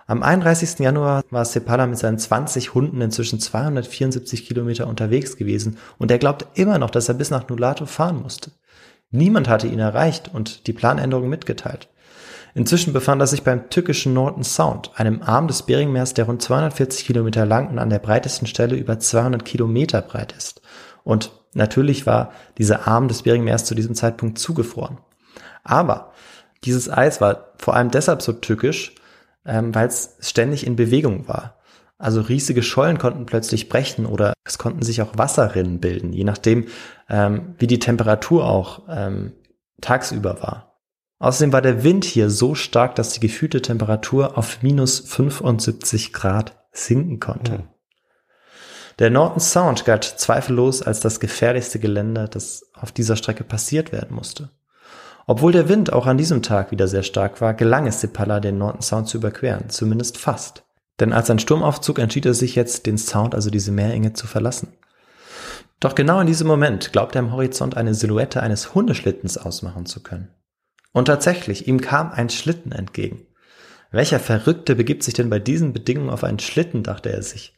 [0.09, 0.81] Am 31.
[0.81, 6.45] Januar war Sepala mit seinen 20 Hunden inzwischen 274 Kilometer unterwegs gewesen und er glaubt
[6.55, 8.51] immer noch, dass er bis nach Nulato fahren musste.
[9.13, 11.89] Niemand hatte ihn erreicht und die Planänderung mitgeteilt.
[12.55, 17.07] Inzwischen befand er sich beim tückischen Norton Sound, einem Arm des Beringmeers, der rund 240
[17.07, 20.61] Kilometer lang und an der breitesten Stelle über 200 Kilometer breit ist.
[21.05, 24.99] Und natürlich war dieser Arm des Beringmeers zu diesem Zeitpunkt zugefroren.
[25.63, 26.13] Aber
[26.65, 28.95] dieses Eis war vor allem deshalb so tückisch,
[29.47, 31.57] ähm, weil es ständig in Bewegung war.
[31.99, 36.67] Also riesige Schollen konnten plötzlich brechen oder es konnten sich auch Wasserrinnen bilden, je nachdem,
[37.09, 39.33] ähm, wie die Temperatur auch ähm,
[39.83, 40.70] tagsüber war.
[41.21, 46.59] Außerdem war der Wind hier so stark, dass die gefühlte Temperatur auf minus 75 Grad
[46.73, 47.53] sinken konnte.
[47.53, 47.69] Hm.
[48.99, 54.15] Der Norton Sound galt zweifellos als das gefährlichste Gelände, das auf dieser Strecke passiert werden
[54.15, 54.51] musste.
[55.27, 58.59] Obwohl der Wind auch an diesem Tag wieder sehr stark war, gelang es Sepala, den
[58.59, 60.65] Norton Sound zu überqueren, zumindest fast.
[61.01, 64.69] Denn als ein Sturmaufzug entschied er sich jetzt, den Sound, also diese Meerenge, zu verlassen.
[65.81, 70.03] Doch genau in diesem Moment glaubt er am Horizont eine Silhouette eines Hundeschlittens ausmachen zu
[70.03, 70.29] können.
[70.93, 73.27] Und tatsächlich, ihm kam ein Schlitten entgegen.
[73.91, 77.55] Welcher Verrückte begibt sich denn bei diesen Bedingungen auf einen Schlitten, dachte er sich.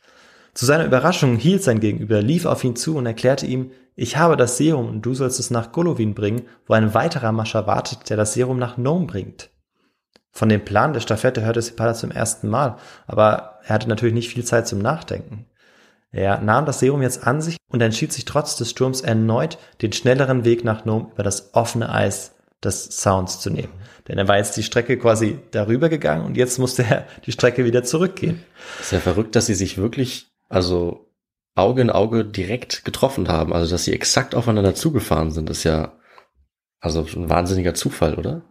[0.55, 4.37] Zu seiner Überraschung hielt sein Gegenüber, lief auf ihn zu und erklärte ihm, ich habe
[4.37, 8.17] das Serum und du sollst es nach Golovin bringen, wo ein weiterer Mascher wartet, der
[8.17, 9.51] das Serum nach Nome bringt.
[10.31, 12.77] Von dem Plan der Staffette hörte Sipala zum ersten Mal,
[13.07, 15.47] aber er hatte natürlich nicht viel Zeit zum Nachdenken.
[16.11, 19.93] Er nahm das Serum jetzt an sich und entschied sich trotz des Sturms erneut, den
[19.93, 22.35] schnelleren Weg nach Nome über das offene Eis
[22.65, 23.73] des Sounds zu nehmen.
[24.09, 27.65] Denn er war jetzt die Strecke quasi darüber gegangen und jetzt musste er die Strecke
[27.65, 28.43] wieder zurückgehen.
[28.81, 31.13] Ist ja verrückt, dass sie sich wirklich, also
[31.55, 33.53] Auge in Auge direkt getroffen haben.
[33.53, 35.93] Also, dass sie exakt aufeinander zugefahren sind, ist ja,
[36.81, 38.43] also ein wahnsinniger Zufall, oder?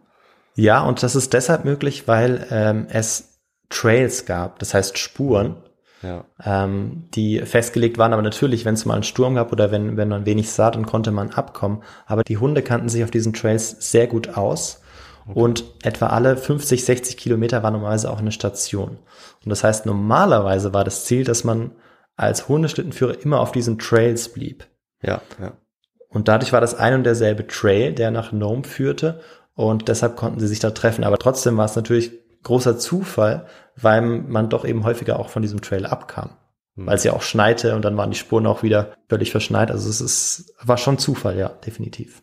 [0.54, 5.56] Ja, und das ist deshalb möglich, weil ähm, es Trails gab, das heißt Spuren,
[6.02, 6.24] Ja.
[6.44, 8.12] ähm, die festgelegt waren.
[8.12, 10.86] Aber natürlich, wenn es mal einen Sturm gab oder wenn, wenn man wenig sah, dann
[10.86, 11.82] konnte man abkommen.
[12.06, 14.82] Aber die Hunde kannten sich auf diesen Trails sehr gut aus.
[15.26, 18.98] Und etwa alle 50, 60 Kilometer war normalerweise auch eine Station.
[19.44, 21.72] Und das heißt, normalerweise war das Ziel, dass man
[22.16, 24.66] als Hundeschlittenführer immer auf diesen Trails blieb.
[25.00, 25.52] Ja, ja.
[26.08, 29.20] Und dadurch war das ein und derselbe Trail, der nach Nome führte.
[29.54, 31.04] Und deshalb konnten sie sich da treffen.
[31.04, 32.12] Aber trotzdem war es natürlich
[32.42, 36.30] großer Zufall, weil man doch eben häufiger auch von diesem Trail abkam.
[36.76, 36.86] Hm.
[36.86, 39.70] Weil es ja auch schneite und dann waren die Spuren auch wieder völlig verschneit.
[39.70, 42.22] Also es ist, war schon Zufall, ja, definitiv.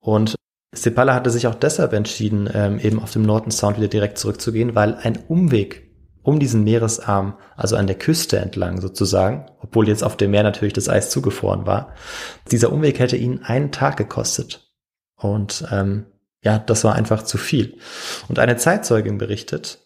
[0.00, 0.34] Und
[0.74, 4.74] Sepala hatte sich auch deshalb entschieden, ähm, eben auf dem Norton Sound wieder direkt zurückzugehen,
[4.74, 5.90] weil ein Umweg
[6.22, 10.72] um diesen Meeresarm, also an der Küste entlang sozusagen, obwohl jetzt auf dem Meer natürlich
[10.72, 11.94] das Eis zugefroren war,
[12.50, 14.72] dieser Umweg hätte ihn einen Tag gekostet.
[15.16, 16.06] Und ähm,
[16.42, 17.78] ja, das war einfach zu viel.
[18.28, 19.78] Und eine Zeitzeugin berichtet,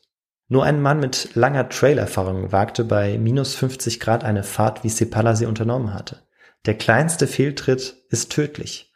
[0.49, 5.35] nur ein Mann mit langer Trailerfahrung wagte bei minus 50 Grad eine Fahrt, wie Sepala
[5.35, 6.23] sie unternommen hatte.
[6.67, 8.93] Der kleinste Fehltritt ist tödlich.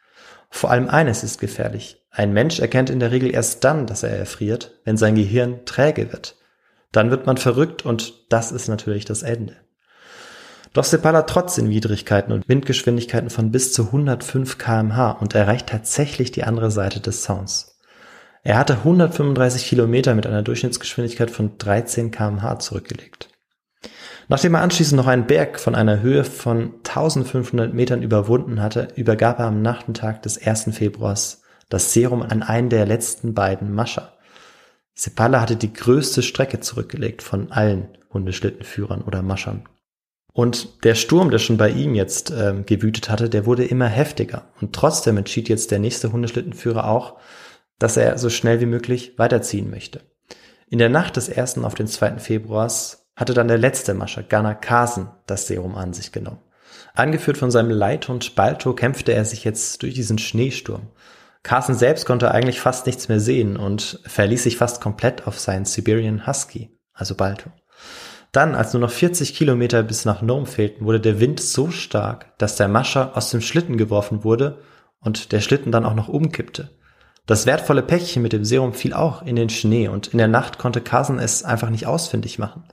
[0.49, 2.05] Vor allem eines ist gefährlich.
[2.09, 6.11] Ein Mensch erkennt in der Regel erst dann, dass er erfriert, wenn sein Gehirn träge
[6.11, 6.37] wird.
[6.91, 9.55] Dann wird man verrückt und das ist natürlich das Ende.
[10.73, 16.31] Doch Sepala trotz den Widrigkeiten und Windgeschwindigkeiten von bis zu 105 kmh und erreicht tatsächlich
[16.31, 17.77] die andere Seite des Sounds.
[18.43, 23.27] Er hatte 135 Kilometer mit einer Durchschnittsgeschwindigkeit von 13 kmh zurückgelegt.
[24.29, 29.39] Nachdem er anschließend noch einen Berg von einer Höhe von 1500 Metern überwunden hatte, übergab
[29.39, 30.69] er am Nachtentag des 1.
[30.71, 34.13] Februars das Serum an einen der letzten beiden Mascher.
[34.93, 39.63] Sepala hatte die größte Strecke zurückgelegt von allen Hundeschlittenführern oder Maschern.
[40.33, 44.45] Und der Sturm, der schon bei ihm jetzt ähm, gewütet hatte, der wurde immer heftiger.
[44.61, 47.17] Und trotzdem entschied jetzt der nächste Hundeschlittenführer auch,
[47.79, 50.01] dass er so schnell wie möglich weiterziehen möchte.
[50.69, 51.57] In der Nacht des 1.
[51.59, 52.19] auf den 2.
[52.19, 56.39] Februars hatte dann der letzte Mascher, Ghana Kasen, das Serum an sich genommen.
[56.93, 60.87] Angeführt von seinem Leithund Balto kämpfte er sich jetzt durch diesen Schneesturm.
[61.43, 65.65] Carson selbst konnte eigentlich fast nichts mehr sehen und verließ sich fast komplett auf seinen
[65.65, 67.49] Siberian Husky, also Balto.
[68.31, 72.37] Dann, als nur noch 40 Kilometer bis nach Nome fehlten, wurde der Wind so stark,
[72.37, 74.59] dass der Mascher aus dem Schlitten geworfen wurde
[75.01, 76.69] und der Schlitten dann auch noch umkippte.
[77.25, 80.57] Das wertvolle Päckchen mit dem Serum fiel auch in den Schnee und in der Nacht
[80.57, 82.63] konnte Carson es einfach nicht ausfindig machen.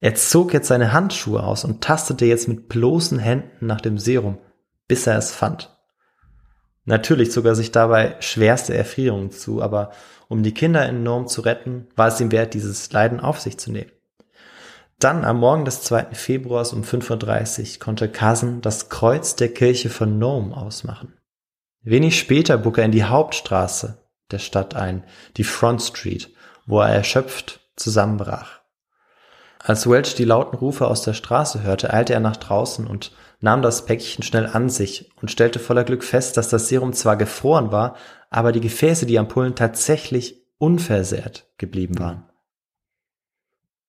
[0.00, 4.38] Er zog jetzt seine Handschuhe aus und tastete jetzt mit bloßen Händen nach dem Serum,
[4.86, 5.76] bis er es fand.
[6.84, 9.90] Natürlich zog er sich dabei schwerste Erfrierungen zu, aber
[10.28, 13.58] um die Kinder in Nome zu retten, war es ihm wert, dieses Leiden auf sich
[13.58, 13.90] zu nehmen.
[14.98, 16.06] Dann am Morgen des 2.
[16.12, 21.12] Februars um 5.30 Uhr konnte Kasen das Kreuz der Kirche von Nome ausmachen.
[21.82, 25.04] Wenig später bog er in die Hauptstraße der Stadt ein,
[25.36, 26.30] die Front Street,
[26.66, 28.58] wo er erschöpft zusammenbrach.
[29.60, 33.62] Als Welch die lauten Rufe aus der Straße hörte, eilte er nach draußen und nahm
[33.62, 37.70] das Päckchen schnell an sich und stellte voller Glück fest, dass das Serum zwar gefroren
[37.70, 37.94] war,
[38.30, 42.27] aber die Gefäße, die Ampullen tatsächlich unversehrt geblieben waren.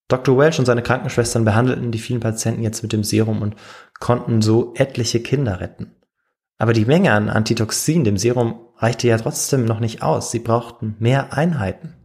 [0.09, 0.37] Dr.
[0.37, 3.55] Welch und seine Krankenschwestern behandelten die vielen Patienten jetzt mit dem Serum und
[3.99, 5.95] konnten so etliche Kinder retten.
[6.57, 10.31] Aber die Menge an Antitoxin, dem Serum, reichte ja trotzdem noch nicht aus.
[10.31, 11.95] Sie brauchten mehr Einheiten.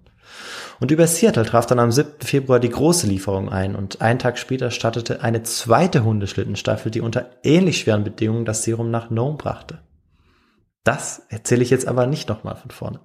[0.81, 2.21] Und über Seattle traf dann am 7.
[2.21, 7.31] Februar die große Lieferung ein und einen Tag später startete eine zweite Hundeschlittenstaffel, die unter
[7.43, 9.81] ähnlich schweren Bedingungen das Serum nach Nome brachte.
[10.83, 13.01] Das erzähle ich jetzt aber nicht nochmal von vorne.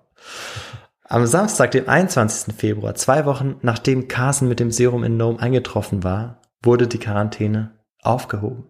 [1.12, 2.53] Am Samstag, dem 21.
[2.55, 7.72] Februar, zwei Wochen nachdem Carson mit dem Serum in Nome eingetroffen war, wurde die Quarantäne
[8.03, 8.70] aufgehoben.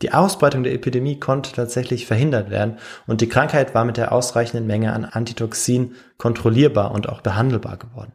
[0.00, 4.68] Die Ausbreitung der Epidemie konnte tatsächlich verhindert werden und die Krankheit war mit der ausreichenden
[4.68, 8.12] Menge an Antitoxin kontrollierbar und auch behandelbar geworden.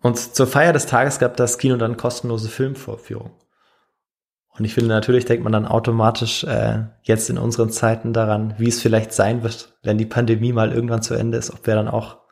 [0.00, 3.32] Und zur Feier des Tages gab das Kino dann kostenlose Filmvorführung.
[4.56, 8.68] Und ich finde, natürlich denkt man dann automatisch äh, jetzt in unseren Zeiten daran, wie
[8.68, 11.88] es vielleicht sein wird, wenn die Pandemie mal irgendwann zu Ende ist, ob wir dann
[11.88, 12.23] auch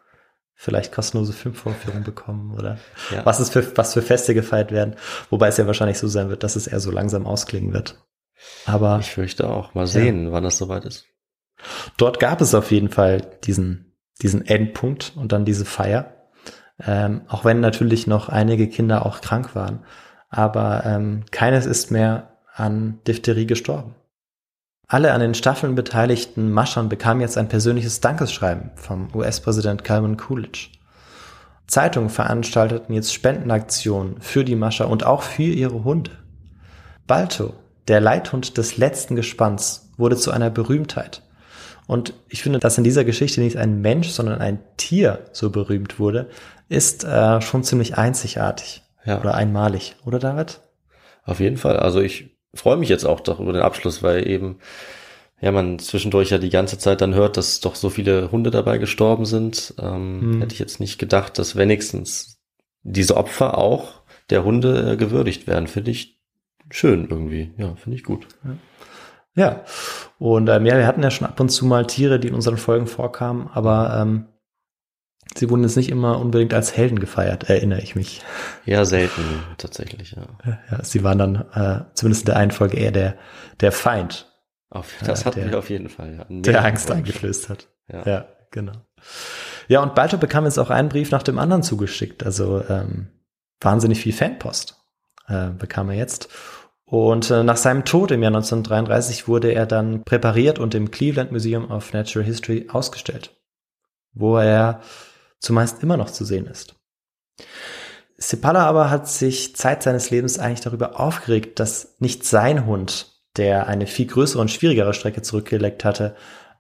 [0.55, 2.79] vielleicht kostenlose Filmvorführungen bekommen oder
[3.11, 3.25] ja.
[3.25, 4.97] was es für was für Feste gefeiert werden.
[5.31, 7.99] Wobei es ja wahrscheinlich so sein wird, dass es eher so langsam ausklingen wird.
[8.67, 9.75] Aber ich fürchte auch.
[9.75, 10.33] Mal sehen, ja.
[10.33, 11.07] wann das soweit ist.
[11.97, 16.29] Dort gab es auf jeden Fall diesen diesen Endpunkt und dann diese Feier.
[16.85, 19.85] Ähm, auch wenn natürlich noch einige Kinder auch krank waren
[20.33, 23.95] aber ähm, keines ist mehr an Diphtherie gestorben.
[24.93, 30.69] Alle an den Staffeln beteiligten Maschern bekamen jetzt ein persönliches Dankeschreiben vom US-Präsident Calvin Coolidge.
[31.67, 36.11] Zeitungen veranstalteten jetzt Spendenaktionen für die Mascher und auch für ihre Hunde.
[37.07, 37.55] Balto,
[37.89, 41.23] der Leithund des letzten Gespanns, wurde zu einer Berühmtheit.
[41.87, 45.99] Und ich finde, dass in dieser Geschichte nicht ein Mensch, sondern ein Tier so berühmt
[45.99, 46.29] wurde,
[46.69, 48.83] ist äh, schon ziemlich einzigartig.
[49.07, 49.21] Ja.
[49.21, 50.61] Oder einmalig, oder David?
[51.25, 51.79] Auf jeden Fall.
[51.79, 54.59] Also ich freue mich jetzt auch doch über den Abschluss, weil eben
[55.41, 58.79] ja man zwischendurch ja die ganze Zeit dann hört, dass doch so viele Hunde dabei
[58.79, 59.75] gestorben sind.
[59.79, 60.41] Ähm, hm.
[60.41, 62.41] Hätte ich jetzt nicht gedacht, dass wenigstens
[62.83, 65.67] diese Opfer auch der Hunde äh, gewürdigt werden.
[65.67, 66.21] Finde ich
[66.71, 67.53] schön irgendwie.
[67.57, 68.27] Ja, finde ich gut.
[68.45, 68.57] Ja.
[69.35, 69.65] Ja,
[70.19, 72.59] und ähm, ja, wir hatten ja schon ab und zu mal Tiere, die in unseren
[72.59, 74.27] Folgen vorkamen, aber ähm,
[75.37, 78.23] Sie wurden jetzt nicht immer unbedingt als Helden gefeiert, erinnere ich mich.
[78.65, 79.23] Ja, selten
[79.59, 80.23] tatsächlich, ja.
[80.71, 83.17] ja sie waren dann äh, zumindest in der einen Folge eher der,
[83.61, 84.29] der Feind.
[84.71, 86.27] Auf, das hatten der, wir auf jeden Fall, ja.
[86.29, 87.69] Der Angst eingeflößt hat.
[87.93, 88.03] Ja.
[88.05, 88.73] ja, genau.
[89.69, 92.25] Ja, und Balto bekam jetzt auch einen Brief nach dem anderen zugeschickt.
[92.25, 93.09] Also ähm,
[93.61, 94.77] wahnsinnig viel Fanpost
[95.29, 96.29] äh, bekam er jetzt.
[96.85, 101.33] Und äh, nach seinem Tod im Jahr 1933 wurde er dann präpariert und im Cleveland
[101.33, 103.35] Museum of Natural History ausgestellt,
[104.13, 104.81] wo er
[105.43, 106.75] zumeist immer noch zu sehen ist.
[108.17, 113.67] Sepala aber hat sich Zeit seines Lebens eigentlich darüber aufgeregt, dass nicht sein Hund, der
[113.67, 116.15] eine viel größere und schwierigere Strecke zurückgelegt hatte,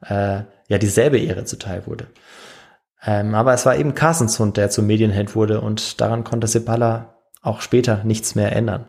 [0.05, 2.09] äh, ja dieselbe Ehre zuteil wurde.
[3.05, 7.16] Ähm, aber es war eben Carsons Hund, der zum Medienheld wurde und daran konnte Sepala
[7.43, 8.89] auch später nichts mehr ändern.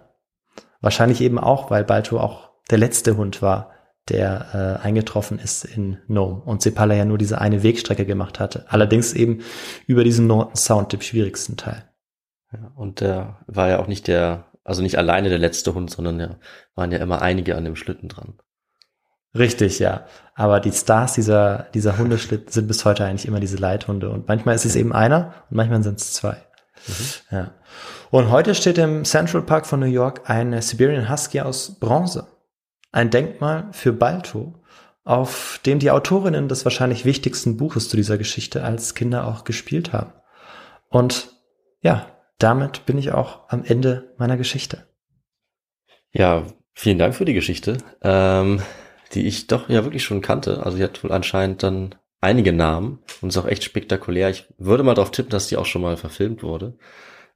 [0.81, 3.72] Wahrscheinlich eben auch, weil Balto auch der letzte Hund war,
[4.09, 8.65] der äh, eingetroffen ist in Nome und Sepala ja nur diese eine Wegstrecke gemacht hatte.
[8.67, 9.41] Allerdings eben
[9.87, 11.85] über diesen Norton Sound, dem schwierigsten Teil.
[12.51, 16.19] Ja, und der war ja auch nicht der, also nicht alleine der letzte Hund, sondern
[16.19, 16.35] ja,
[16.75, 18.35] waren ja immer einige an dem Schlitten dran.
[19.35, 20.05] Richtig, ja.
[20.35, 24.09] Aber die Stars dieser, dieser Hundeschlitten sind bis heute eigentlich immer diese Leithunde.
[24.09, 26.37] Und manchmal ist es eben einer und manchmal sind es zwei.
[26.87, 27.05] Mhm.
[27.31, 27.51] Ja.
[28.11, 32.27] Und heute steht im Central Park von New York ein Siberian Husky aus Bronze
[32.93, 34.53] ein Denkmal für Balto,
[35.03, 39.91] auf dem die Autorinnen des wahrscheinlich wichtigsten Buches zu dieser Geschichte als Kinder auch gespielt
[39.91, 40.13] haben.
[40.87, 41.33] Und
[41.81, 44.87] ja, damit bin ich auch am Ende meiner Geschichte.
[46.11, 48.61] Ja, vielen Dank für die Geschichte, ähm,
[49.13, 50.63] die ich doch ja wirklich schon kannte.
[50.63, 54.29] Also sie hat wohl anscheinend dann einige Namen und ist auch echt spektakulär.
[54.29, 56.77] Ich würde mal darauf tippen, dass die auch schon mal verfilmt wurde.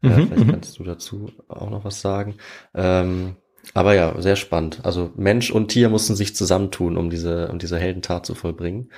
[0.02, 0.52] Mhm, äh, vielleicht mhm.
[0.52, 2.36] kannst du dazu auch noch was sagen.
[2.76, 3.36] Ähm,
[3.74, 4.82] aber ja, sehr spannend.
[4.84, 8.92] Also Mensch und Tier mussten sich zusammentun, um diese, um diese Heldentat zu vollbringen.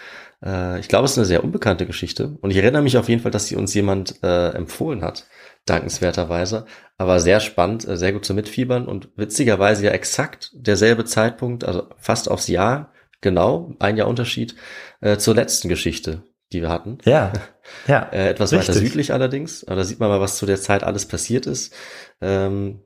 [0.44, 2.38] Äh, ich glaube, es ist eine sehr unbekannte Geschichte.
[2.42, 5.28] Und ich erinnere mich auf jeden Fall, dass sie uns jemand äh, empfohlen hat,
[5.66, 6.66] dankenswerterweise.
[6.98, 11.88] Aber sehr spannend, äh, sehr gut zu mitfiebern und witzigerweise ja exakt derselbe Zeitpunkt, also
[11.98, 14.56] fast aufs Jahr, genau, ein Jahr Unterschied,
[15.02, 16.98] äh, zur letzten Geschichte, die wir hatten.
[17.06, 17.34] Ja.
[17.88, 18.10] Ja.
[18.12, 18.70] äh, etwas richtig.
[18.70, 19.64] weiter südlich allerdings.
[19.64, 21.72] Aber da sieht man mal, was zu der Zeit alles passiert ist.
[22.20, 22.82] Ähm,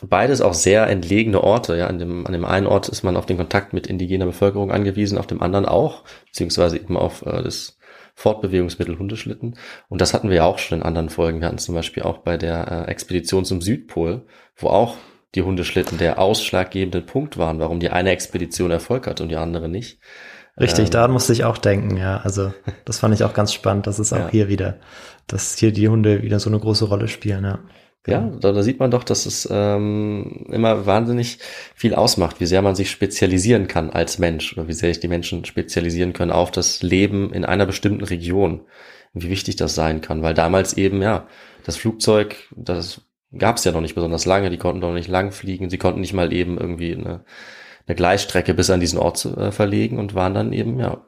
[0.00, 1.76] beides auch sehr entlegene Orte.
[1.76, 4.70] Ja, an dem, an dem einen Ort ist man auf den Kontakt mit indigener Bevölkerung
[4.70, 7.78] angewiesen, auf dem anderen auch, beziehungsweise eben auf äh, das
[8.14, 9.56] Fortbewegungsmittel Hundeschlitten.
[9.88, 11.40] Und das hatten wir ja auch schon in anderen Folgen.
[11.40, 14.26] Wir hatten zum Beispiel auch bei der äh, Expedition zum Südpol,
[14.56, 14.96] wo auch
[15.34, 19.68] die Hundeschlitten der ausschlaggebende Punkt waren, warum die eine Expedition Erfolg hat und die andere
[19.68, 19.98] nicht.
[20.60, 22.18] Richtig, ähm, daran musste ich auch denken, ja.
[22.18, 22.52] Also
[22.84, 24.28] das fand ich auch ganz spannend, dass es auch ja.
[24.28, 24.78] hier wieder,
[25.26, 27.60] dass hier die Hunde wieder so eine große Rolle spielen, ja.
[28.06, 31.38] Ja, da, da sieht man doch, dass es ähm, immer wahnsinnig
[31.76, 35.08] viel ausmacht, wie sehr man sich spezialisieren kann als Mensch oder wie sehr sich die
[35.08, 38.62] Menschen spezialisieren können auf das Leben in einer bestimmten Region.
[39.14, 41.28] Wie wichtig das sein kann, weil damals eben, ja,
[41.64, 43.02] das Flugzeug, das
[43.36, 46.00] gab es ja noch nicht besonders lange, die konnten doch nicht lang fliegen, sie konnten
[46.00, 47.24] nicht mal eben irgendwie eine,
[47.86, 51.04] eine Gleisstrecke bis an diesen Ort äh, verlegen und waren dann eben, ja,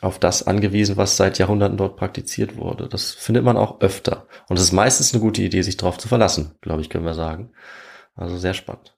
[0.00, 2.88] auf das angewiesen, was seit Jahrhunderten dort praktiziert wurde.
[2.88, 4.26] Das findet man auch öfter.
[4.48, 7.14] Und es ist meistens eine gute Idee, sich darauf zu verlassen, glaube ich, können wir
[7.14, 7.52] sagen.
[8.14, 8.96] Also sehr spannend.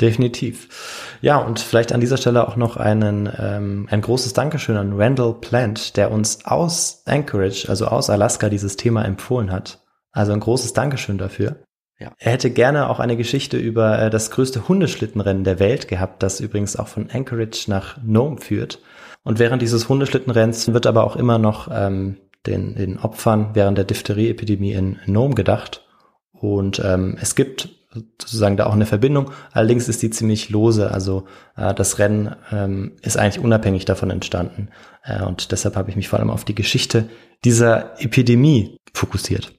[0.00, 1.18] Definitiv.
[1.20, 5.34] Ja, und vielleicht an dieser Stelle auch noch einen, ähm, ein großes Dankeschön an Randall
[5.34, 9.82] Plant, der uns aus Anchorage, also aus Alaska, dieses Thema empfohlen hat.
[10.10, 11.62] Also ein großes Dankeschön dafür.
[11.98, 12.12] Ja.
[12.18, 16.40] Er hätte gerne auch eine Geschichte über äh, das größte Hundeschlittenrennen der Welt gehabt, das
[16.40, 18.80] übrigens auch von Anchorage nach Nome führt.
[19.24, 23.84] Und während dieses Hundeschlittenrenns wird aber auch immer noch ähm, den, den Opfern während der
[23.84, 25.86] Diphtherie-Epidemie in Nome gedacht.
[26.32, 29.30] Und ähm, es gibt sozusagen da auch eine Verbindung.
[29.52, 30.90] Allerdings ist die ziemlich lose.
[30.90, 34.70] Also äh, das Rennen ähm, ist eigentlich unabhängig davon entstanden.
[35.04, 37.08] Äh, und deshalb habe ich mich vor allem auf die Geschichte
[37.44, 39.52] dieser Epidemie fokussiert.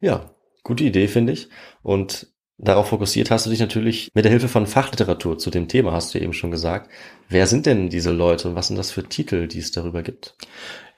[0.00, 0.30] Ja,
[0.62, 1.48] gute Idee, finde ich.
[1.82, 2.28] Und
[2.58, 6.14] darauf fokussiert hast du dich natürlich mit der Hilfe von Fachliteratur zu dem Thema, hast
[6.14, 6.90] du eben schon gesagt.
[7.28, 10.34] Wer sind denn diese Leute und was sind das für Titel, die es darüber gibt?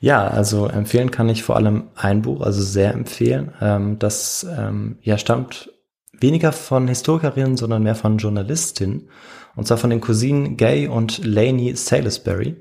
[0.01, 3.53] Ja, also empfehlen kann ich vor allem ein Buch, also sehr empfehlen.
[3.61, 5.71] Ähm, das ähm, ja stammt
[6.21, 9.11] weniger von Historikerinnen, sondern mehr von Journalistinnen.
[9.57, 12.57] Und zwar von den Cousinen Gay und Laney Salisbury.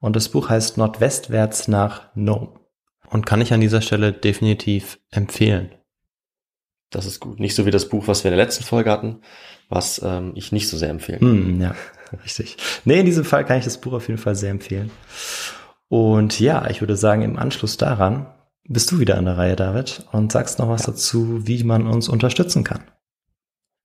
[0.00, 2.50] Und das Buch heißt Nordwestwärts nach Nome.
[3.10, 5.70] Und kann ich an dieser Stelle definitiv empfehlen.
[6.90, 7.38] Das ist gut.
[7.38, 9.20] Nicht so wie das Buch, was wir in der letzten Folge hatten,
[9.68, 11.74] was ähm, ich nicht so sehr empfehlen mm, ja,
[12.24, 12.56] richtig.
[12.84, 14.90] Nee, in diesem Fall kann ich das Buch auf jeden Fall sehr empfehlen.
[15.88, 18.26] Und ja, ich würde sagen, im Anschluss daran
[18.64, 20.92] bist du wieder an der Reihe, David, und sagst noch was ja.
[20.92, 22.82] dazu, wie man uns unterstützen kann.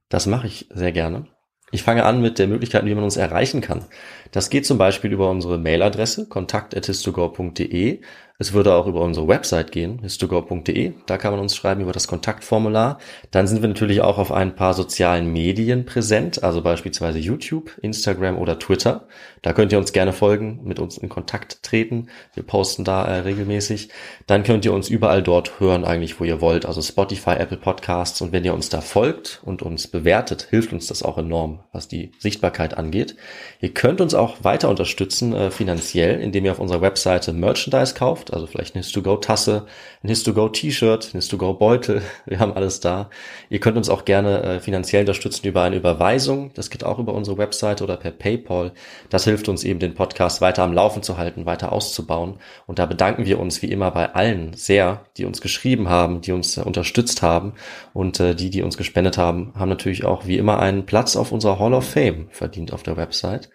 [0.10, 1.28] Das mache ich sehr gerne.
[1.72, 3.86] Ich fange an mit der Möglichkeit, wie man uns erreichen kann.
[4.32, 8.01] Das geht zum Beispiel über unsere Mailadresse kontakt.histogor.de.
[8.39, 10.93] Es würde auch über unsere Website gehen, histogor.de.
[11.05, 12.97] Da kann man uns schreiben über das Kontaktformular.
[13.29, 18.39] Dann sind wir natürlich auch auf ein paar sozialen Medien präsent, also beispielsweise YouTube, Instagram
[18.39, 19.07] oder Twitter.
[19.44, 22.08] Da könnt ihr uns gerne folgen, mit uns in Kontakt treten.
[22.34, 23.89] Wir posten da äh, regelmäßig.
[24.28, 26.66] Dann könnt ihr uns überall dort hören, eigentlich, wo ihr wollt.
[26.66, 28.20] Also Spotify, Apple Podcasts.
[28.22, 31.88] Und wenn ihr uns da folgt und uns bewertet, hilft uns das auch enorm, was
[31.88, 33.16] die Sichtbarkeit angeht.
[33.62, 38.34] Ihr könnt uns auch weiter unterstützen äh, finanziell, indem ihr auf unserer Webseite Merchandise kauft
[38.34, 39.66] also vielleicht eine His2Go-Tasse,
[40.04, 42.02] ein His2Go-T-Shirt, ein His2Go-Beutel.
[42.26, 43.10] Wir haben alles da.
[43.50, 46.52] Ihr könnt uns auch gerne äh, finanziell unterstützen über eine Überweisung.
[46.56, 48.72] Das geht auch über unsere Webseite oder per PayPal.
[49.10, 52.39] Das hilft uns eben, den Podcast weiter am Laufen zu halten, weiter auszubauen.
[52.67, 56.31] Und da bedanken wir uns wie immer bei allen sehr, die uns geschrieben haben, die
[56.31, 57.53] uns äh, unterstützt haben.
[57.93, 61.31] Und äh, die, die uns gespendet haben, haben natürlich auch wie immer einen Platz auf
[61.31, 63.49] unserer Hall of Fame verdient auf der Website.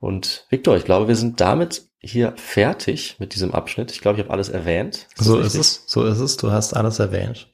[0.00, 3.92] Und Victor, ich glaube, wir sind damit hier fertig mit diesem Abschnitt.
[3.92, 5.06] Ich glaube, ich habe alles erwähnt.
[5.16, 6.36] Ist so ist es, so ist es.
[6.36, 7.48] Du hast alles erwähnt.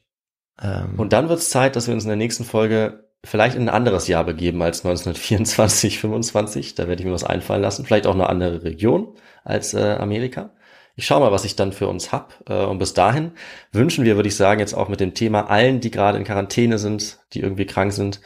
[0.60, 0.94] Ähm.
[0.96, 3.74] Und dann wird es Zeit, dass wir uns in der nächsten Folge vielleicht in ein
[3.74, 6.74] anderes Jahr begeben als 1924, 25.
[6.74, 7.84] Da werde ich mir was einfallen lassen.
[7.84, 9.14] Vielleicht auch eine andere Region
[9.44, 10.50] als äh, Amerika.
[10.96, 12.42] Ich schaue mal, was ich dann für uns hab.
[12.48, 13.32] Äh, und bis dahin
[13.72, 16.78] wünschen wir, würde ich sagen, jetzt auch mit dem Thema allen, die gerade in Quarantäne
[16.78, 18.20] sind, die irgendwie krank sind,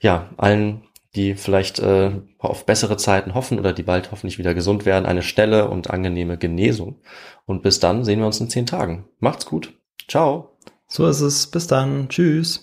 [0.00, 0.82] ja, allen
[1.16, 5.22] die vielleicht äh, auf bessere Zeiten hoffen oder die bald hoffentlich wieder gesund werden, eine
[5.22, 7.00] schnelle und angenehme Genesung.
[7.46, 9.08] Und bis dann sehen wir uns in zehn Tagen.
[9.18, 9.72] Macht's gut.
[10.08, 10.56] Ciao.
[10.86, 11.46] So ist es.
[11.46, 12.08] Bis dann.
[12.08, 12.62] Tschüss.